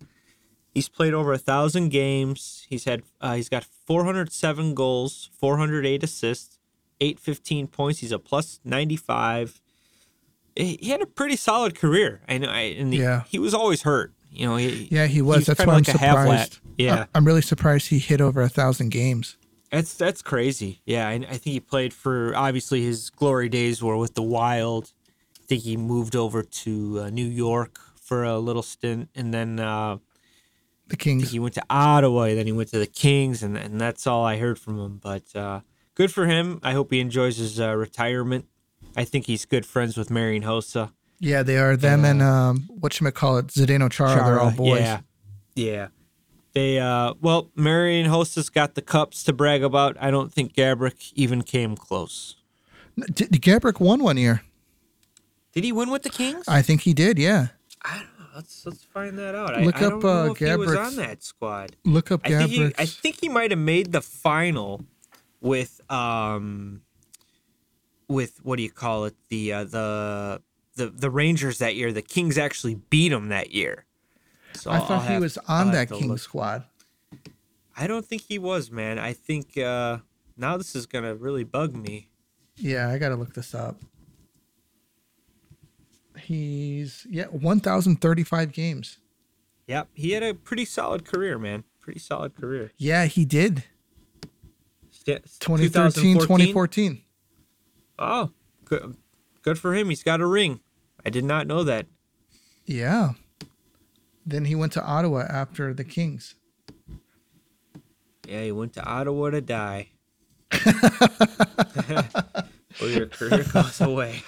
He's 0.72 0.88
played 0.88 1.12
over 1.12 1.32
a 1.32 1.38
thousand 1.38 1.88
games. 1.88 2.66
He's 2.68 2.84
had 2.84 3.02
uh, 3.20 3.34
he's 3.34 3.48
got 3.48 3.64
407 3.64 4.74
goals, 4.74 5.28
408 5.40 6.04
assists, 6.04 6.60
815 7.00 7.66
points. 7.66 7.98
He's 7.98 8.12
a 8.12 8.20
plus 8.20 8.60
95 8.62 9.60
he 10.56 10.90
had 10.90 11.02
a 11.02 11.06
pretty 11.06 11.36
solid 11.36 11.74
career. 11.74 12.20
I 12.28 12.38
know, 12.38 12.48
and 12.48 12.92
the, 12.92 12.96
yeah, 12.96 13.24
he 13.28 13.38
was 13.38 13.54
always 13.54 13.82
hurt. 13.82 14.12
You 14.30 14.46
know, 14.46 14.56
he, 14.56 14.88
yeah, 14.90 15.06
he 15.06 15.22
was. 15.22 15.36
He 15.36 15.38
was 15.40 15.46
that's 15.46 15.66
why 15.66 15.74
like 15.74 15.88
I'm 15.88 15.98
surprised. 15.98 16.58
Yeah, 16.78 17.06
I'm 17.14 17.24
really 17.24 17.42
surprised 17.42 17.88
he 17.88 17.98
hit 17.98 18.20
over 18.20 18.42
a 18.42 18.48
thousand 18.48 18.90
games. 18.90 19.36
That's 19.70 19.94
that's 19.94 20.22
crazy. 20.22 20.80
Yeah, 20.84 21.08
I, 21.08 21.14
I 21.14 21.38
think 21.38 21.44
he 21.44 21.60
played 21.60 21.92
for 21.92 22.34
obviously 22.36 22.82
his 22.82 23.10
glory 23.10 23.48
days 23.48 23.82
were 23.82 23.96
with 23.96 24.14
the 24.14 24.22
Wild. 24.22 24.92
I 25.38 25.46
think 25.46 25.62
he 25.62 25.76
moved 25.76 26.16
over 26.16 26.42
to 26.42 27.00
uh, 27.00 27.10
New 27.10 27.26
York 27.26 27.78
for 28.00 28.24
a 28.24 28.38
little 28.38 28.62
stint, 28.62 29.08
and 29.14 29.32
then 29.32 29.58
uh, 29.58 29.98
the 30.86 30.96
Kings. 30.96 31.30
he 31.30 31.38
went 31.38 31.54
to 31.54 31.62
Ottawa, 31.68 32.26
then 32.26 32.46
he 32.46 32.52
went 32.52 32.70
to 32.70 32.78
the 32.78 32.86
Kings, 32.86 33.42
and 33.42 33.56
and 33.56 33.80
that's 33.80 34.06
all 34.06 34.24
I 34.24 34.38
heard 34.38 34.58
from 34.58 34.78
him. 34.78 35.00
But 35.02 35.34
uh, 35.34 35.60
good 35.94 36.12
for 36.12 36.26
him. 36.26 36.60
I 36.62 36.72
hope 36.72 36.92
he 36.92 37.00
enjoys 37.00 37.38
his 37.38 37.60
uh, 37.60 37.74
retirement. 37.74 38.46
I 38.96 39.04
think 39.04 39.26
he's 39.26 39.44
good 39.44 39.66
friends 39.66 39.96
with 39.96 40.10
Marian 40.10 40.42
Hossa. 40.42 40.92
Yeah, 41.20 41.42
they 41.42 41.58
are. 41.58 41.76
Them 41.76 42.04
uh, 42.04 42.08
and 42.08 42.22
um, 42.22 42.68
what 42.80 42.98
you 42.98 43.10
call 43.10 43.38
it, 43.38 43.48
Zdeno 43.48 43.90
Chara, 43.90 44.14
Chara. 44.14 44.24
They're 44.24 44.40
all 44.40 44.50
boys. 44.50 44.80
Yeah, 44.80 45.00
yeah. 45.54 45.88
They 46.54 46.78
uh, 46.78 47.14
well, 47.20 47.50
Marian 47.54 48.10
Hossa's 48.10 48.48
got 48.48 48.74
the 48.74 48.82
cups 48.82 49.22
to 49.24 49.32
brag 49.32 49.62
about. 49.62 49.96
I 50.00 50.10
don't 50.10 50.32
think 50.32 50.54
Gaborik 50.54 51.12
even 51.14 51.42
came 51.42 51.76
close. 51.76 52.36
Did, 53.12 53.30
Gaborik 53.32 53.78
won 53.78 54.02
one 54.02 54.16
year? 54.16 54.42
Did 55.52 55.64
he 55.64 55.72
win 55.72 55.90
with 55.90 56.02
the 56.02 56.10
Kings? 56.10 56.48
I 56.48 56.62
think 56.62 56.82
he 56.82 56.94
did. 56.94 57.18
Yeah. 57.18 57.48
I, 57.82 57.98
don't 57.98 58.18
know. 58.18 58.26
let's 58.34 58.64
let's 58.64 58.84
find 58.84 59.18
that 59.18 59.34
out. 59.34 59.60
Look 59.60 59.76
I, 59.76 59.78
up 59.78 59.86
I 59.86 59.90
don't 59.90 60.02
know 60.02 60.08
uh, 60.08 60.30
if 60.32 60.38
he 60.38 60.56
was 60.56 60.74
on 60.74 60.96
that 60.96 61.22
squad. 61.22 61.76
Look 61.84 62.10
up 62.10 62.22
I 62.24 62.30
think 62.30 62.50
he, 62.50 62.72
I 62.78 62.86
think 62.86 63.20
he 63.20 63.28
might 63.28 63.50
have 63.50 63.60
made 63.60 63.92
the 63.92 64.00
final 64.00 64.82
with 65.40 65.80
um 65.90 66.80
with 68.08 68.38
what 68.44 68.56
do 68.56 68.62
you 68.62 68.70
call 68.70 69.04
it 69.06 69.14
the 69.28 69.52
uh, 69.52 69.64
the 69.64 70.42
the 70.76 70.86
the 70.88 71.10
Rangers 71.10 71.58
that 71.58 71.74
year. 71.76 71.92
The 71.92 72.02
Kings 72.02 72.38
actually 72.38 72.74
beat 72.90 73.08
them 73.10 73.28
that 73.28 73.52
year. 73.52 73.84
So 74.54 74.70
I 74.70 74.76
I'll 74.78 74.86
thought 74.86 75.02
he 75.06 75.12
have- 75.14 75.22
was 75.22 75.38
I'll 75.48 75.66
on 75.66 75.72
that 75.72 75.90
King 75.90 76.08
look. 76.08 76.18
squad. 76.18 76.64
I 77.76 77.86
don't 77.86 78.06
think 78.06 78.22
he 78.22 78.38
was, 78.38 78.70
man. 78.70 78.98
I 78.98 79.12
think 79.12 79.56
uh 79.58 79.98
now 80.36 80.56
this 80.56 80.74
is 80.74 80.86
gonna 80.86 81.14
really 81.14 81.44
bug 81.44 81.74
me. 81.76 82.08
Yeah, 82.56 82.88
I 82.88 82.98
gotta 82.98 83.16
look 83.16 83.34
this 83.34 83.54
up. 83.54 83.80
He's 86.18 87.06
yeah, 87.10 87.24
one 87.26 87.60
thousand 87.60 87.96
thirty-five 88.00 88.52
games. 88.52 88.98
Yep, 89.66 89.88
he 89.94 90.12
had 90.12 90.22
a 90.22 90.32
pretty 90.32 90.64
solid 90.64 91.04
career, 91.04 91.38
man. 91.38 91.64
Pretty 91.80 92.00
solid 92.00 92.34
career. 92.34 92.72
Yeah, 92.78 93.04
he 93.06 93.24
did. 93.24 93.64
Sta- 94.90 95.18
2013, 95.40 96.14
2014? 96.18 97.02
2014. 97.98 97.98
Oh, 97.98 98.30
good, 98.64 98.96
good 99.42 99.58
for 99.58 99.74
him. 99.74 99.88
He's 99.88 100.02
got 100.02 100.20
a 100.20 100.26
ring. 100.26 100.60
I 101.04 101.10
did 101.10 101.24
not 101.24 101.46
know 101.46 101.62
that. 101.64 101.86
Yeah. 102.64 103.10
Then 104.24 104.44
he 104.46 104.54
went 104.54 104.72
to 104.72 104.84
Ottawa 104.84 105.24
after 105.28 105.72
the 105.72 105.84
Kings. 105.84 106.34
Yeah, 108.26 108.42
he 108.42 108.52
went 108.52 108.72
to 108.74 108.84
Ottawa 108.84 109.30
to 109.30 109.40
die. 109.40 109.88
or 112.80 112.88
your 112.88 113.06
career 113.06 113.44
goes 113.52 113.80
away. 113.80 114.22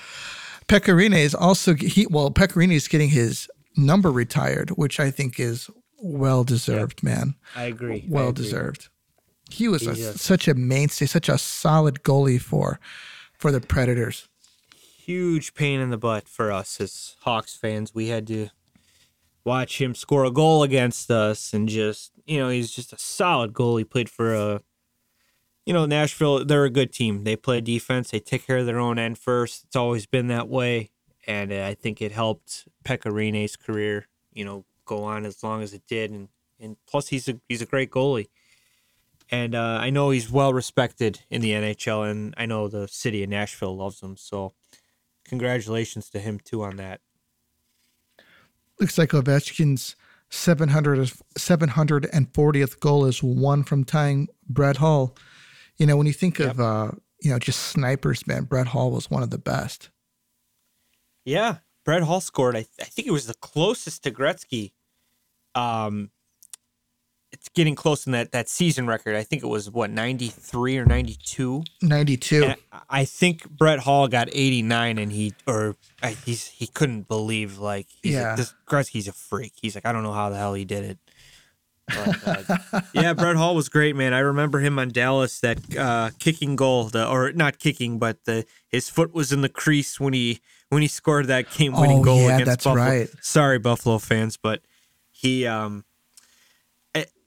Pekka 0.69 0.95
Rinne 0.95 1.17
is 1.19 1.35
also 1.35 1.75
he 1.75 2.07
well 2.09 2.31
Pekka 2.31 2.55
Rinne 2.55 2.73
is 2.73 2.87
getting 2.89 3.09
his 3.11 3.49
number 3.77 4.11
retired, 4.13 4.71
which 4.71 5.01
I 5.01 5.11
think 5.11 5.41
is 5.41 5.69
well 6.01 6.45
deserved, 6.45 7.03
man. 7.03 7.35
I 7.57 7.65
agree. 7.65 8.03
I 8.03 8.07
Well 8.09 8.29
agree. 8.29 8.45
deserved. 8.45 8.89
He 9.51 9.67
was 9.67 9.87
a- 9.87 10.17
such 10.19 10.47
a 10.47 10.55
mainstay, 10.55 11.07
such 11.07 11.29
a 11.29 11.39
solid 11.39 12.03
goalie 12.03 12.41
for 12.41 12.79
for 13.39 13.53
the 13.53 13.61
Predators. 13.61 14.29
Huge 14.75 15.55
pain 15.55 15.81
in 15.81 15.91
the 15.91 15.97
butt 15.97 16.29
for 16.29 16.53
us 16.53 16.81
as 16.81 17.17
Hawks 17.21 17.57
fans. 17.57 17.95
We 17.95 18.09
had 18.09 18.27
to 18.27 18.49
watch 19.45 19.81
him 19.81 19.95
score 19.95 20.25
a 20.25 20.31
goal 20.31 20.63
against 20.63 21.11
us, 21.11 21.55
and 21.55 21.69
just 21.69 22.13
you 22.27 22.39
know, 22.39 22.51
he's 22.51 22.71
just 22.71 22.93
a 22.93 22.99
solid 22.99 23.55
goal. 23.55 23.79
He 23.79 23.85
played 23.85 24.11
for 24.11 24.35
a, 24.35 24.61
you 25.65 25.73
know, 25.73 25.87
Nashville. 25.87 26.45
They're 26.45 26.65
a 26.65 26.71
good 26.71 26.93
team. 26.93 27.25
They 27.25 27.37
play 27.37 27.63
defense. 27.63 28.11
They 28.11 28.21
take 28.21 28.47
care 28.47 28.59
of 28.59 28.67
their 28.67 28.79
own 28.79 28.99
end 28.99 29.17
first. 29.17 29.65
It's 29.65 29.77
always 29.77 30.05
been 30.05 30.27
that 30.27 30.49
way, 30.49 30.91
and 31.27 31.53
uh, 31.53 31.65
I 31.65 31.75
think 31.75 32.03
it 32.03 32.13
helped 32.13 32.69
Pekka 32.85 33.11
Rinne's 33.11 33.57
career. 33.57 34.09
You 34.33 34.45
know, 34.45 34.65
go 34.85 35.05
on 35.05 35.25
as 35.25 35.43
long 35.43 35.63
as 35.63 35.73
it 35.73 35.83
did, 35.89 36.11
and 36.11 36.29
and 36.61 36.77
plus 36.87 37.09
he's 37.09 37.29
a 37.29 37.41
he's 37.49 37.63
a 37.63 37.67
great 37.67 37.91
goalie. 37.91 38.29
And 39.31 39.55
uh, 39.55 39.79
I 39.81 39.91
know 39.91 40.11
he's 40.11 40.31
well 40.31 40.53
respected 40.53 41.21
in 41.31 41.43
the 41.43 41.53
NHL, 41.53 42.11
and 42.11 42.35
I 42.37 42.47
know 42.47 42.69
the 42.69 42.89
city 42.89 43.23
of 43.23 43.29
Nashville 43.29 43.77
loves 43.77 44.01
him. 44.01 44.17
So, 44.17 44.55
congratulations 45.25 46.09
to 46.11 46.19
him 46.19 46.41
too 46.43 46.63
on 46.63 46.77
that. 46.77 47.01
Looks 48.81 48.97
like 48.97 49.11
Ovechkin's 49.11 49.97
700, 50.31 51.11
740th 51.39 52.81
goal 52.81 53.05
is 53.05 53.23
one 53.23 53.65
from 53.65 53.85
tying 53.85 54.29
Brett 54.49 54.77
Hull. 54.79 55.17
You 55.77 55.87
know, 55.87 55.97
when 55.97 56.07
you 56.07 56.13
think 56.13 56.39
of, 56.41 56.61
uh, 56.61 56.93
you 57.21 57.31
know, 57.31 57.39
just 57.39 57.61
snipers, 57.61 58.27
man, 58.27 58.45
Brett 58.45 58.69
Hull 58.69 58.91
was 58.91 59.11
one 59.11 59.23
of 59.23 59.31
the 59.31 59.39
best. 59.39 59.91
Yeah, 61.25 61.59
Brett 61.85 62.03
Hull 62.03 62.21
scored. 62.21 62.57
I, 62.57 62.67
I 62.81 62.85
think 62.85 63.09
it 63.09 63.13
was 63.13 63.27
the 63.27 63.35
closest 63.35 64.05
to 64.05 64.11
Gretzky. 64.11 64.73
Um, 65.55 66.11
getting 67.55 67.75
close 67.75 68.07
in 68.07 68.13
that 68.13 68.33
that 68.33 68.49
season 68.49 68.87
record. 68.87 69.15
I 69.17 69.23
think 69.23 69.43
it 69.43 69.47
was 69.47 69.71
what 69.71 69.91
ninety 69.91 70.29
three 70.29 70.77
or 70.79 70.85
ninety 70.85 71.17
two. 71.23 71.65
92. 71.83 72.45
And 72.45 72.53
I- 72.73 72.81
I 72.91 73.05
think 73.05 73.49
Brett 73.51 73.81
Hull 73.81 74.09
got 74.09 74.29
eighty 74.33 74.63
nine, 74.63 74.99
and 74.99 75.13
he 75.13 75.35
or 75.47 75.77
I, 76.03 76.11
he's 76.13 76.47
he 76.49 76.67
couldn't 76.67 77.07
believe 77.09 77.59
like 77.59 77.87
he's 78.03 78.15
Yeah. 78.15 78.29
like, 78.29 78.37
this 78.37 78.55
Gretzky's 78.67 79.09
a 79.09 79.13
freak. 79.13 79.53
He's 79.61 79.75
like 79.75 79.85
I 79.87 79.93
don't 79.93 80.03
know 80.03 80.13
how 80.13 80.31
the 80.31 80.37
hell 80.37 80.55
he 80.55 80.65
did 80.65 80.85
it. 80.85 80.99
But, 81.89 82.49
uh, 82.73 82.81
yeah, 82.93 83.15
Brett 83.15 83.37
Hull 83.37 83.55
was 83.55 83.69
great, 83.71 83.97
man. 83.97 84.13
I 84.13 84.19
remember 84.19 84.59
him 84.61 84.79
on 84.79 84.91
Dallas 84.91 85.41
that 85.41 85.59
uh, 85.77 86.11
kicking 86.19 86.55
goal, 86.55 86.85
the 86.85 87.09
or 87.09 87.33
not 87.33 87.59
kicking, 87.59 87.99
but 87.99 88.25
the 88.25 88.45
his 88.69 88.91
foot 88.91 89.15
was 89.15 89.33
in 89.33 89.41
the 89.41 89.49
crease 89.49 89.99
when 89.99 90.13
he 90.13 90.41
when 90.69 90.83
he 90.83 90.89
scored 90.89 91.29
that 91.29 91.51
game 91.51 91.73
winning 91.73 92.01
Oh, 92.01 92.05
goal 92.05 92.21
yeah, 92.29 92.35
against 92.35 92.47
that's 92.47 92.65
Buffalo. 92.65 92.85
right. 92.85 93.09
Sorry, 93.23 93.59
Buffalo 93.59 93.97
fans, 93.99 94.37
but 94.37 94.61
he 95.11 95.47
um, 95.47 95.79
it, 95.79 95.88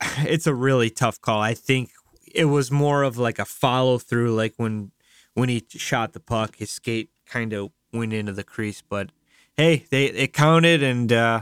it's 0.20 0.48
a 0.48 0.54
really 0.54 0.90
tough 0.90 1.22
call. 1.22 1.42
I 1.42 1.54
think 1.54 1.92
it 2.34 2.46
was 2.46 2.72
more 2.72 3.04
of 3.04 3.18
like 3.18 3.40
a 3.40 3.46
follow 3.46 3.98
through, 3.98 4.34
like 4.34 4.54
when 4.58 4.92
when 5.34 5.50
he 5.50 5.66
shot 5.70 6.14
the 6.14 6.20
puck, 6.20 6.58
his 6.58 6.72
skate 6.72 7.10
kind 7.26 7.54
of 7.54 7.72
went 7.94 8.14
into 8.14 8.34
the 8.34 8.44
crease, 8.44 8.82
but 8.82 9.12
hey, 9.56 9.86
they 9.90 10.06
it 10.06 10.34
counted, 10.34 10.84
and 10.84 11.12
uh, 11.12 11.42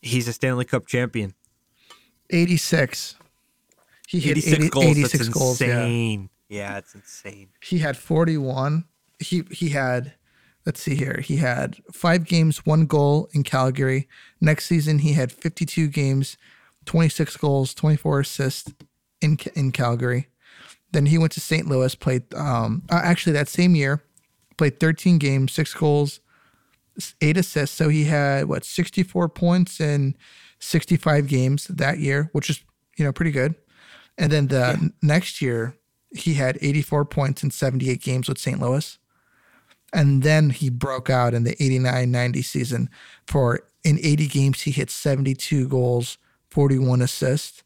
he's 0.00 0.28
a 0.28 0.32
Stanley 0.32 0.64
Cup 0.64 0.86
champion. 0.86 1.34
86. 2.30 3.16
He 4.08 4.20
hit 4.20 4.38
86 4.38 4.58
80 4.58 4.68
goals. 4.70 4.86
86 4.86 5.12
that's 5.12 5.28
goals. 5.28 5.60
Yeah. 5.60 6.26
Yeah. 6.48 6.78
it's 6.78 6.94
insane. 6.94 7.48
He 7.62 7.78
had 7.78 7.96
41. 7.96 8.84
He 9.18 9.44
he 9.50 9.70
had 9.70 10.14
let's 10.64 10.80
see 10.80 10.94
here. 10.94 11.20
He 11.24 11.36
had 11.36 11.78
5 11.92 12.24
games, 12.24 12.64
1 12.64 12.86
goal 12.86 13.28
in 13.32 13.42
Calgary. 13.42 14.08
Next 14.40 14.66
season 14.66 15.00
he 15.00 15.14
had 15.14 15.32
52 15.32 15.88
games, 15.88 16.36
26 16.86 17.36
goals, 17.36 17.74
24 17.74 18.20
assists 18.20 18.72
in 19.20 19.38
in 19.54 19.72
Calgary. 19.72 20.28
Then 20.92 21.06
he 21.06 21.18
went 21.18 21.32
to 21.32 21.40
St. 21.40 21.66
Louis, 21.66 21.94
played 21.94 22.32
um 22.34 22.82
uh, 22.90 23.00
actually 23.02 23.32
that 23.34 23.48
same 23.48 23.74
year, 23.74 24.02
played 24.56 24.80
13 24.80 25.18
games, 25.18 25.52
6 25.52 25.74
goals, 25.74 26.20
8 27.20 27.36
assists. 27.36 27.76
So 27.76 27.88
he 27.88 28.04
had 28.04 28.46
what 28.46 28.64
64 28.64 29.28
points 29.30 29.80
in 29.80 30.16
65 30.58 31.26
games 31.26 31.66
that 31.66 31.98
year, 31.98 32.28
which 32.32 32.50
is, 32.50 32.62
you 32.96 33.04
know, 33.04 33.12
pretty 33.12 33.32
good. 33.32 33.54
And 34.18 34.30
then 34.30 34.48
the 34.48 34.76
n- 34.80 34.92
next 35.02 35.40
year, 35.40 35.76
he 36.14 36.34
had 36.34 36.58
84 36.60 37.06
points 37.06 37.42
in 37.42 37.50
78 37.50 38.02
games 38.02 38.28
with 38.28 38.38
St. 38.38 38.60
Louis. 38.60 38.98
And 39.94 40.22
then 40.22 40.50
he 40.50 40.70
broke 40.70 41.10
out 41.10 41.34
in 41.34 41.44
the 41.44 41.60
89 41.62 42.10
90 42.10 42.42
season 42.42 42.90
for 43.26 43.60
in 43.84 43.98
80 44.00 44.28
games, 44.28 44.60
he 44.62 44.70
hit 44.70 44.90
72 44.90 45.68
goals, 45.68 46.18
41 46.52 47.02
assists. 47.02 47.62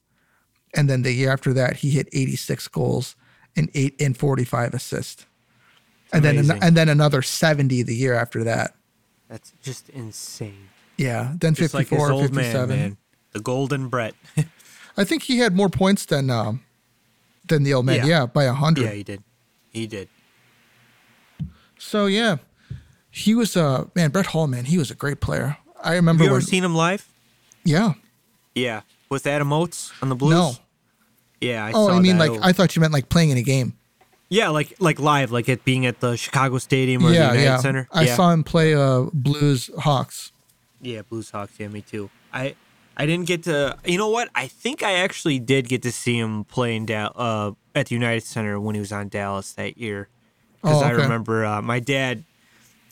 And 0.74 0.88
then 0.88 1.02
the 1.02 1.12
year 1.12 1.30
after 1.32 1.52
that, 1.54 1.76
he 1.76 1.90
hit 1.90 2.08
86 2.12 2.68
goals 2.68 3.16
and 3.56 3.70
eight 3.74 4.00
and 4.00 4.16
45 4.16 4.74
assists. 4.74 5.26
And 6.12 6.24
then, 6.24 6.36
Amazing. 6.38 6.62
and 6.62 6.76
then 6.76 6.88
another 6.88 7.20
70 7.22 7.82
the 7.82 7.94
year 7.94 8.14
after 8.14 8.44
that. 8.44 8.74
That's 9.28 9.52
just 9.62 9.88
insane. 9.90 10.68
Yeah. 10.96 11.32
Then 11.40 11.54
Just 11.54 11.72
54, 11.74 11.98
his 11.98 12.10
old 12.10 12.22
57. 12.34 12.68
man, 12.68 12.78
man. 12.78 12.96
The 13.32 13.40
Golden 13.40 13.88
Brett. 13.88 14.14
I 14.96 15.04
think 15.04 15.24
he 15.24 15.38
had 15.38 15.54
more 15.56 15.68
points 15.68 16.06
than 16.06 16.30
um, 16.30 16.62
than 17.48 17.64
the 17.64 17.74
old 17.74 17.84
man. 17.86 17.96
Yeah. 17.96 18.06
Yeah, 18.20 18.26
by 18.26 18.44
a 18.44 18.52
hundred. 18.54 18.84
yeah, 18.84 18.92
he 18.92 19.02
did. 19.02 19.22
He 19.70 19.86
did. 19.86 20.08
So 21.78 22.06
yeah, 22.06 22.36
he 23.10 23.34
was 23.34 23.56
uh 23.56 23.84
man 23.94 24.10
Brett 24.10 24.26
Hull 24.26 24.46
man. 24.46 24.64
He 24.64 24.78
was 24.78 24.90
a 24.90 24.94
great 24.94 25.20
player. 25.20 25.58
I 25.82 25.94
remember 25.96 26.22
Have 26.24 26.28
you 26.28 26.32
when. 26.32 26.40
ever 26.40 26.46
seen 26.46 26.64
him 26.64 26.74
live? 26.74 27.06
yeah. 27.64 27.92
Yeah. 28.56 28.80
With 29.08 29.26
Adam 29.28 29.52
Oates 29.52 29.92
on 30.02 30.08
the 30.08 30.16
Blues? 30.16 30.32
No. 30.32 30.52
Yeah, 31.40 31.64
I 31.66 31.72
Oh, 31.72 31.90
I 31.90 32.00
mean 32.00 32.18
that. 32.18 32.32
like 32.32 32.40
I 32.42 32.52
thought 32.52 32.74
you 32.74 32.80
meant 32.80 32.92
like 32.92 33.08
playing 33.08 33.30
in 33.30 33.36
a 33.38 33.42
game. 33.42 33.74
Yeah, 34.28 34.48
like 34.48 34.74
like 34.80 34.98
live, 34.98 35.30
like 35.30 35.48
it 35.48 35.64
being 35.64 35.86
at 35.86 36.00
the 36.00 36.16
Chicago 36.16 36.58
Stadium 36.58 37.04
or 37.04 37.10
yeah, 37.12 37.28
the 37.28 37.34
United 37.38 37.42
yeah. 37.44 37.56
Center. 37.58 37.88
I 37.92 38.04
yeah. 38.06 38.16
saw 38.16 38.32
him 38.32 38.42
play 38.42 38.74
uh 38.74 39.02
Blues 39.12 39.70
Hawks. 39.78 40.32
Yeah, 40.80 41.02
Blues 41.02 41.30
Hawks. 41.30 41.52
Yeah, 41.58 41.68
me 41.68 41.82
too. 41.82 42.10
I 42.32 42.56
I 42.96 43.04
didn't 43.06 43.26
get 43.26 43.44
to. 43.44 43.76
You 43.84 43.98
know 43.98 44.08
what? 44.08 44.30
I 44.34 44.48
think 44.48 44.82
I 44.82 44.94
actually 44.94 45.38
did 45.38 45.68
get 45.68 45.82
to 45.82 45.92
see 45.92 46.18
him 46.18 46.44
play 46.44 46.74
in 46.74 46.86
Dal- 46.86 47.12
uh, 47.14 47.52
at 47.74 47.86
the 47.88 47.94
United 47.94 48.24
Center 48.24 48.58
when 48.58 48.74
he 48.74 48.80
was 48.80 48.90
on 48.90 49.08
Dallas 49.08 49.52
that 49.52 49.76
year. 49.78 50.08
Because 50.62 50.82
Oh, 50.82 50.86
I 50.86 50.90
remember 50.90 51.44
uh, 51.44 51.60
my 51.62 51.78
dad. 51.78 52.24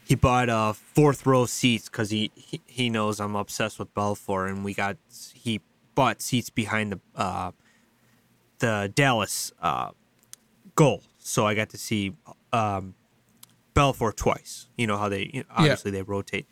He 0.04 0.14
bought 0.14 0.48
uh, 0.48 0.72
fourth 0.74 1.24
row 1.26 1.46
seats 1.46 1.88
because 1.88 2.10
he, 2.10 2.30
he 2.34 2.60
he 2.66 2.90
knows 2.90 3.20
I'm 3.20 3.34
obsessed 3.36 3.78
with 3.78 3.92
Belfour, 3.94 4.48
and 4.48 4.62
we 4.64 4.74
got 4.74 4.96
he 5.34 5.60
bought 5.94 6.20
seats 6.20 6.50
behind 6.50 6.92
the 6.92 7.00
uh, 7.16 7.52
the 8.58 8.92
Dallas 8.94 9.52
uh, 9.62 9.90
goal, 10.74 11.02
so 11.18 11.46
I 11.46 11.54
got 11.54 11.70
to 11.70 11.78
see 11.78 12.14
um, 12.52 12.94
Belfour 13.74 14.14
twice. 14.14 14.68
You 14.76 14.86
know 14.86 14.96
how 14.98 15.08
they 15.08 15.30
you 15.32 15.40
know, 15.40 15.46
obviously 15.56 15.90
they 15.90 16.02
rotate. 16.02 16.46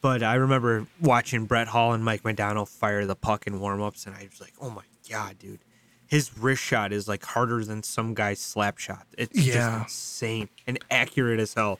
But 0.00 0.22
I 0.22 0.34
remember 0.34 0.86
watching 1.00 1.46
Brett 1.46 1.68
Hull 1.68 1.92
and 1.92 2.04
Mike 2.04 2.24
McDonald 2.24 2.68
fire 2.68 3.06
the 3.06 3.16
puck 3.16 3.46
in 3.46 3.58
warmups, 3.60 4.06
and 4.06 4.14
I 4.14 4.28
was 4.30 4.40
like, 4.40 4.52
"Oh 4.60 4.70
my 4.70 4.82
god, 5.10 5.38
dude! 5.38 5.60
His 6.06 6.36
wrist 6.38 6.62
shot 6.62 6.92
is 6.92 7.06
like 7.08 7.24
harder 7.24 7.64
than 7.64 7.82
some 7.82 8.14
guy's 8.14 8.38
slap 8.40 8.78
shot. 8.78 9.06
It's 9.16 9.38
Yeah. 9.38 9.54
just 9.54 9.82
insane 9.84 10.48
and 10.66 10.78
accurate 10.90 11.40
as 11.40 11.54
hell." 11.54 11.78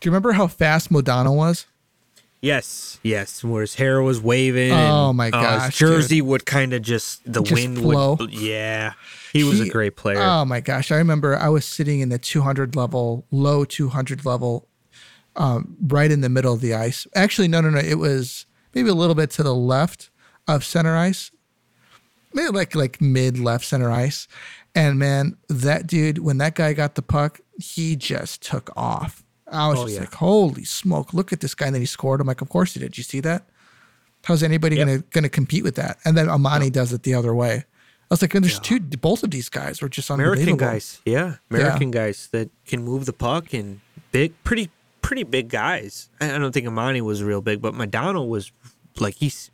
Do 0.00 0.06
you 0.06 0.12
remember 0.12 0.32
how 0.32 0.46
fast 0.46 0.90
Modano 0.90 1.34
was? 1.34 1.66
Yes, 2.40 3.00
yes. 3.02 3.42
Where 3.42 3.62
his 3.62 3.74
hair 3.74 4.00
was 4.00 4.20
waving. 4.20 4.72
Oh 4.72 5.12
my 5.12 5.30
gosh, 5.30 5.60
uh, 5.60 5.66
his 5.66 5.74
jersey 5.76 6.16
dude. 6.16 6.28
would 6.28 6.46
kind 6.46 6.72
of 6.72 6.82
just 6.82 7.24
the 7.30 7.42
just 7.42 7.52
wind 7.52 7.78
flow. 7.78 8.16
would. 8.18 8.32
Yeah, 8.32 8.92
he 9.32 9.42
was 9.42 9.58
he, 9.58 9.68
a 9.68 9.72
great 9.72 9.96
player. 9.96 10.20
Oh 10.20 10.44
my 10.44 10.60
gosh, 10.60 10.92
I 10.92 10.96
remember 10.96 11.36
I 11.36 11.48
was 11.48 11.64
sitting 11.64 12.00
in 12.00 12.10
the 12.10 12.18
200 12.18 12.76
level, 12.76 13.26
low 13.32 13.64
200 13.64 14.24
level, 14.24 14.68
um, 15.34 15.76
right 15.88 16.10
in 16.10 16.20
the 16.20 16.28
middle 16.28 16.54
of 16.54 16.60
the 16.60 16.74
ice. 16.74 17.08
Actually, 17.14 17.48
no, 17.48 17.60
no, 17.60 17.70
no. 17.70 17.78
It 17.78 17.98
was 17.98 18.46
maybe 18.72 18.88
a 18.88 18.94
little 18.94 19.16
bit 19.16 19.30
to 19.32 19.42
the 19.42 19.54
left 19.54 20.10
of 20.46 20.64
center 20.64 20.96
ice, 20.96 21.32
maybe 22.32 22.50
like 22.50 22.76
like 22.76 23.00
mid 23.00 23.38
left 23.40 23.64
center 23.64 23.90
ice. 23.90 24.28
And 24.76 24.96
man, 24.96 25.36
that 25.48 25.88
dude, 25.88 26.18
when 26.18 26.38
that 26.38 26.54
guy 26.54 26.72
got 26.72 26.94
the 26.94 27.02
puck, 27.02 27.40
he 27.58 27.96
just 27.96 28.42
took 28.42 28.70
off. 28.76 29.24
I 29.50 29.68
was 29.68 29.78
oh, 29.78 29.82
just 29.84 29.94
yeah. 29.94 30.00
like, 30.00 30.14
holy 30.14 30.64
smoke, 30.64 31.14
look 31.14 31.32
at 31.32 31.40
this 31.40 31.54
guy. 31.54 31.66
And 31.66 31.74
then 31.74 31.82
he 31.82 31.86
scored. 31.86 32.20
I'm 32.20 32.26
like, 32.26 32.40
of 32.40 32.48
course 32.48 32.74
he 32.74 32.80
did. 32.80 32.92
Did 32.92 32.98
you 32.98 33.04
see 33.04 33.20
that? 33.20 33.44
How's 34.24 34.42
anybody 34.42 34.76
yep. 34.76 34.86
gonna 34.86 34.98
gonna 35.10 35.28
compete 35.28 35.64
with 35.64 35.76
that? 35.76 35.98
And 36.04 36.16
then 36.16 36.26
Amonte 36.26 36.64
yep. 36.64 36.72
does 36.72 36.92
it 36.92 37.02
the 37.02 37.14
other 37.14 37.34
way. 37.34 37.64
I 38.10 38.14
was 38.14 38.22
like, 38.22 38.34
and 38.34 38.42
there's 38.42 38.54
yeah. 38.54 38.78
two 38.78 38.80
both 38.80 39.22
of 39.22 39.30
these 39.30 39.48
guys 39.48 39.82
were 39.82 39.88
just 39.88 40.10
American 40.10 40.56
guys. 40.56 41.00
Yeah. 41.04 41.36
American 41.50 41.92
yeah. 41.92 42.00
guys 42.00 42.28
that 42.32 42.50
can 42.66 42.82
move 42.82 43.06
the 43.06 43.12
puck 43.12 43.52
and 43.52 43.80
big 44.12 44.32
pretty 44.44 44.70
pretty 45.02 45.24
big 45.24 45.48
guys. 45.48 46.08
I 46.20 46.38
don't 46.38 46.52
think 46.52 46.66
Amonte 46.66 47.00
was 47.02 47.22
real 47.22 47.40
big, 47.40 47.60
but 47.62 47.74
Modano 47.74 48.26
was 48.26 48.50
like 48.98 49.14
he's 49.14 49.50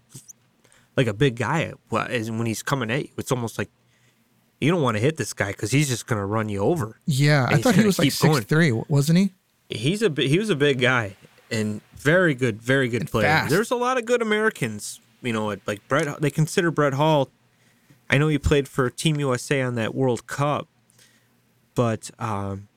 like 0.96 1.06
a 1.06 1.14
big 1.14 1.36
guy. 1.36 1.72
When 1.88 2.46
he's 2.46 2.62
coming 2.62 2.90
at 2.90 3.02
you, 3.02 3.10
it's 3.18 3.32
almost 3.32 3.58
like 3.58 3.70
you 4.60 4.70
don't 4.70 4.82
want 4.82 4.96
to 4.96 5.00
hit 5.00 5.16
this 5.16 5.32
guy 5.32 5.52
because 5.52 5.70
he's 5.70 5.88
just 5.88 6.06
going 6.06 6.18
to 6.18 6.26
run 6.26 6.48
you 6.48 6.60
over. 6.60 6.98
Yeah, 7.06 7.46
I 7.48 7.58
thought 7.58 7.74
he 7.74 7.84
was 7.84 7.98
like 7.98 8.12
six 8.12 8.40
three, 8.40 8.72
wasn't 8.72 9.18
he? 9.18 9.32
He's 9.68 10.02
a 10.02 10.12
he 10.16 10.38
was 10.38 10.50
a 10.50 10.56
big 10.56 10.80
guy 10.80 11.16
and 11.50 11.80
very 11.96 12.34
good, 12.34 12.60
very 12.60 12.88
good 12.88 13.02
and 13.02 13.10
player. 13.10 13.26
Fast. 13.26 13.50
There's 13.50 13.70
a 13.70 13.76
lot 13.76 13.98
of 13.98 14.04
good 14.04 14.22
Americans. 14.22 15.00
You 15.22 15.32
know, 15.32 15.56
like 15.66 15.86
Brett. 15.88 16.20
They 16.20 16.30
consider 16.30 16.70
Brett 16.70 16.94
Hull. 16.94 17.30
I 18.10 18.18
know 18.18 18.28
he 18.28 18.38
played 18.38 18.68
for 18.68 18.90
Team 18.90 19.18
USA 19.18 19.62
on 19.62 19.74
that 19.76 19.94
World 19.94 20.26
Cup, 20.26 20.68
but 21.74 22.10
um, 22.18 22.68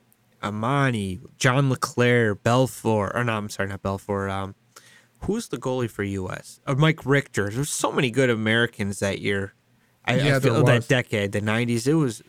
Amonte, 0.41 1.19
John 1.38 1.69
LeClair, 1.69 2.36
Belfour, 2.36 3.13
or 3.13 3.23
no, 3.23 3.34
I'm 3.34 3.50
sorry, 3.50 3.67
not 3.67 3.84
Belfour. 3.84 4.32
Um, 4.32 4.56
who's 5.21 5.50
the 5.50 5.58
goalie 5.58 5.89
for 5.89 6.04
US? 6.04 6.62
Uh, 6.65 6.76
Mike 6.76 7.06
Richter. 7.06 7.50
There's 7.50 7.69
so 7.69 7.91
many 7.91 8.10
good 8.10 8.30
Americans 8.30 9.00
that 9.00 9.19
year. 9.19 9.54
I, 10.06 10.15
yeah, 10.15 10.38
I 10.38 10.39
feel 10.39 10.63
that 10.63 10.88
decade, 10.88 11.34
the 11.34 11.41
'90s. 11.41 11.86
It 11.86 11.95
was 11.95 12.23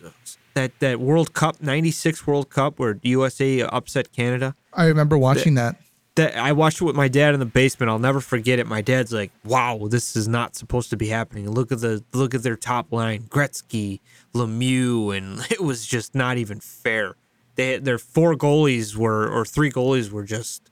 that 0.59 0.79
that 0.81 1.01
World 1.01 1.33
Cup 1.33 1.63
'96 1.63 2.27
World 2.27 2.51
Cup 2.51 2.79
where 2.79 2.99
USA 3.03 3.63
upset 3.63 4.13
Canada. 4.13 4.55
I 4.73 4.87
remember 4.87 5.17
watching 5.17 5.55
that. 5.55 5.77
That, 6.17 6.33
that 6.35 6.43
I 6.43 6.53
watched 6.53 6.81
it 6.81 6.85
with 6.85 6.97
my 6.97 7.09
dad 7.09 7.33
in 7.35 7.41
the 7.41 7.47
basement. 7.47 7.91
I'll 7.91 7.99
never 7.99 8.21
forget 8.21 8.59
it. 8.59 8.67
My 8.67 8.83
dad's 8.83 9.13
like, 9.13 9.31
"Wow, 9.45 9.87
this 9.89 10.17
is 10.17 10.27
not 10.27 10.57
supposed 10.57 10.91
to 10.91 10.97
be 10.97 11.09
happening. 11.09 11.49
Look 11.49 11.71
at 11.71 11.81
the 11.81 12.03
look 12.13 12.35
at 12.35 12.43
their 12.43 12.57
top 12.57 12.93
line: 12.93 13.23
Gretzky, 13.29 14.01
Lemieux, 14.35 15.17
and 15.17 15.41
it 15.51 15.63
was 15.63 15.87
just 15.87 16.15
not 16.15 16.37
even 16.37 16.61
fair." 16.61 17.15
They 17.55 17.79
their 17.79 17.99
four 17.99 18.35
goalies 18.35 18.97
were 18.97 19.29
or 19.29 19.45
three 19.45 19.71
goalies 19.71 20.11
were 20.11 20.25
just 20.25 20.71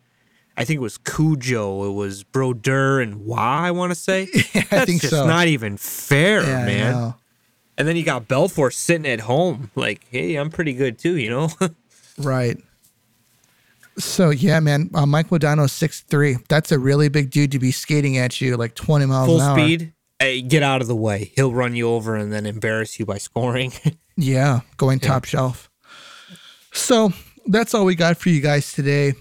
I 0.57 0.64
think 0.64 0.79
it 0.79 0.83
was 0.83 0.99
Cujo, 0.99 1.90
it 1.90 1.92
was 1.92 2.25
Brodeur 2.25 3.01
and 3.01 3.27
Wah, 3.27 3.61
I 3.61 3.70
want 3.72 3.90
to 3.90 3.94
say. 3.94 4.29
yeah, 4.35 4.62
That's 4.70 4.72
I 4.72 4.85
think 4.87 5.03
just 5.03 5.12
so. 5.12 5.27
not 5.27 5.49
even 5.49 5.77
fair, 5.77 6.42
yeah, 6.42 6.64
man. 6.64 7.14
And 7.78 7.86
then 7.86 7.96
you 7.96 8.04
got 8.04 8.26
Belfour 8.26 8.72
sitting 8.72 9.06
at 9.06 9.20
home, 9.20 9.70
like, 9.74 10.06
hey, 10.10 10.36
I'm 10.36 10.50
pretty 10.50 10.72
good 10.72 10.98
too, 10.98 11.16
you 11.16 11.30
know? 11.30 11.50
right. 12.18 12.58
So 13.98 14.30
yeah, 14.30 14.60
man, 14.60 14.90
uh, 14.94 15.06
Mike 15.06 15.28
Modano 15.28 15.68
six 15.68 16.02
three. 16.02 16.36
That's 16.48 16.70
a 16.70 16.78
really 16.78 17.08
big 17.08 17.30
dude 17.30 17.52
to 17.52 17.58
be 17.58 17.70
skating 17.70 18.18
at 18.18 18.40
you 18.42 18.56
like 18.56 18.74
twenty 18.74 19.06
miles 19.06 19.26
full 19.26 19.40
an 19.40 19.46
hour. 19.46 19.58
speed. 19.58 19.92
Hey, 20.18 20.42
get 20.42 20.62
out 20.62 20.82
of 20.82 20.86
the 20.86 20.96
way. 20.96 21.32
He'll 21.34 21.52
run 21.52 21.74
you 21.74 21.88
over 21.88 22.14
and 22.14 22.30
then 22.30 22.44
embarrass 22.44 22.98
you 22.98 23.06
by 23.06 23.16
scoring. 23.16 23.72
yeah, 24.16 24.60
going 24.76 24.98
top 24.98 25.24
yeah. 25.24 25.30
shelf. 25.30 25.70
So 26.72 27.12
that's 27.46 27.72
all 27.72 27.86
we 27.86 27.94
got 27.94 28.18
for 28.18 28.28
you 28.28 28.42
guys 28.42 28.72
today 28.72 29.14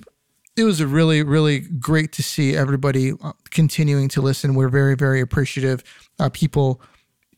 it 0.55 0.63
was 0.63 0.79
a 0.79 0.87
really, 0.87 1.21
really 1.23 1.59
great 1.59 2.11
to 2.13 2.23
see 2.23 2.55
everybody 2.55 3.11
uh, 3.21 3.33
continuing 3.49 4.07
to 4.09 4.21
listen. 4.21 4.55
We're 4.55 4.69
very, 4.69 4.95
very 4.95 5.19
appreciative. 5.19 5.83
Uh, 6.17 6.29
people, 6.29 6.81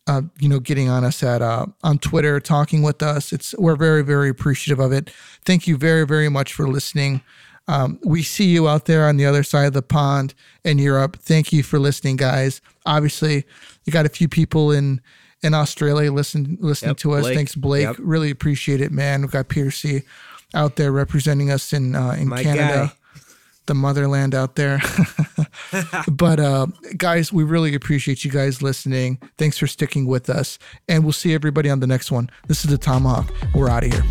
uh, 0.07 0.21
you 0.39 0.47
know, 0.47 0.59
getting 0.59 0.89
on 0.89 1.03
us 1.03 1.21
at 1.21 1.41
uh, 1.41 1.65
on 1.83 1.99
Twitter, 1.99 2.39
talking 2.39 2.81
with 2.81 3.03
us. 3.03 3.33
It's 3.33 3.53
we're 3.57 3.75
very, 3.75 4.03
very 4.03 4.29
appreciative 4.29 4.79
of 4.79 4.91
it. 4.91 5.11
Thank 5.45 5.67
you 5.67 5.77
very, 5.77 6.05
very 6.05 6.29
much 6.29 6.53
for 6.53 6.67
listening. 6.67 7.21
Um, 7.67 7.99
we 8.03 8.23
see 8.23 8.45
you 8.45 8.69
out 8.69 8.85
there 8.85 9.05
on 9.05 9.17
the 9.17 9.25
other 9.25 9.43
side 9.43 9.65
of 9.65 9.73
the 9.73 9.81
pond 9.81 10.33
in 10.63 10.77
Europe. 10.77 11.17
Thank 11.17 11.51
you 11.51 11.63
for 11.63 11.79
listening, 11.79 12.15
guys. 12.15 12.61
Obviously, 12.85 13.43
you 13.83 13.91
got 13.91 14.05
a 14.05 14.09
few 14.09 14.29
people 14.29 14.71
in 14.71 15.01
in 15.43 15.53
Australia 15.53 16.11
listen 16.11 16.57
listening 16.61 16.91
yep, 16.91 16.97
to 16.97 17.13
us. 17.13 17.21
Blake. 17.23 17.35
Thanks, 17.35 17.55
Blake. 17.55 17.83
Yep. 17.83 17.97
Really 17.99 18.31
appreciate 18.31 18.79
it, 18.79 18.91
man. 18.91 19.21
We've 19.21 19.31
got 19.31 19.49
Piercy 19.49 20.03
out 20.53 20.77
there 20.77 20.93
representing 20.93 21.51
us 21.51 21.73
in 21.73 21.95
uh, 21.95 22.11
in 22.11 22.29
My 22.29 22.43
Canada. 22.43 22.87
Guy 22.87 22.97
the 23.67 23.75
motherland 23.75 24.33
out 24.33 24.55
there. 24.55 24.81
but 26.11 26.39
uh, 26.39 26.67
guys, 26.97 27.31
we 27.31 27.43
really 27.43 27.75
appreciate 27.75 28.25
you 28.25 28.31
guys 28.31 28.61
listening. 28.61 29.19
Thanks 29.37 29.57
for 29.57 29.67
sticking 29.67 30.07
with 30.07 30.29
us, 30.29 30.57
and 30.87 31.03
we'll 31.03 31.13
see 31.13 31.33
everybody 31.33 31.69
on 31.69 31.79
the 31.79 31.87
next 31.87 32.11
one. 32.11 32.29
This 32.47 32.65
is 32.65 32.71
the 32.71 32.77
Tomahawk. 32.77 33.31
We're 33.53 33.69
out 33.69 33.83
of 33.83 33.93
here. 33.93 34.03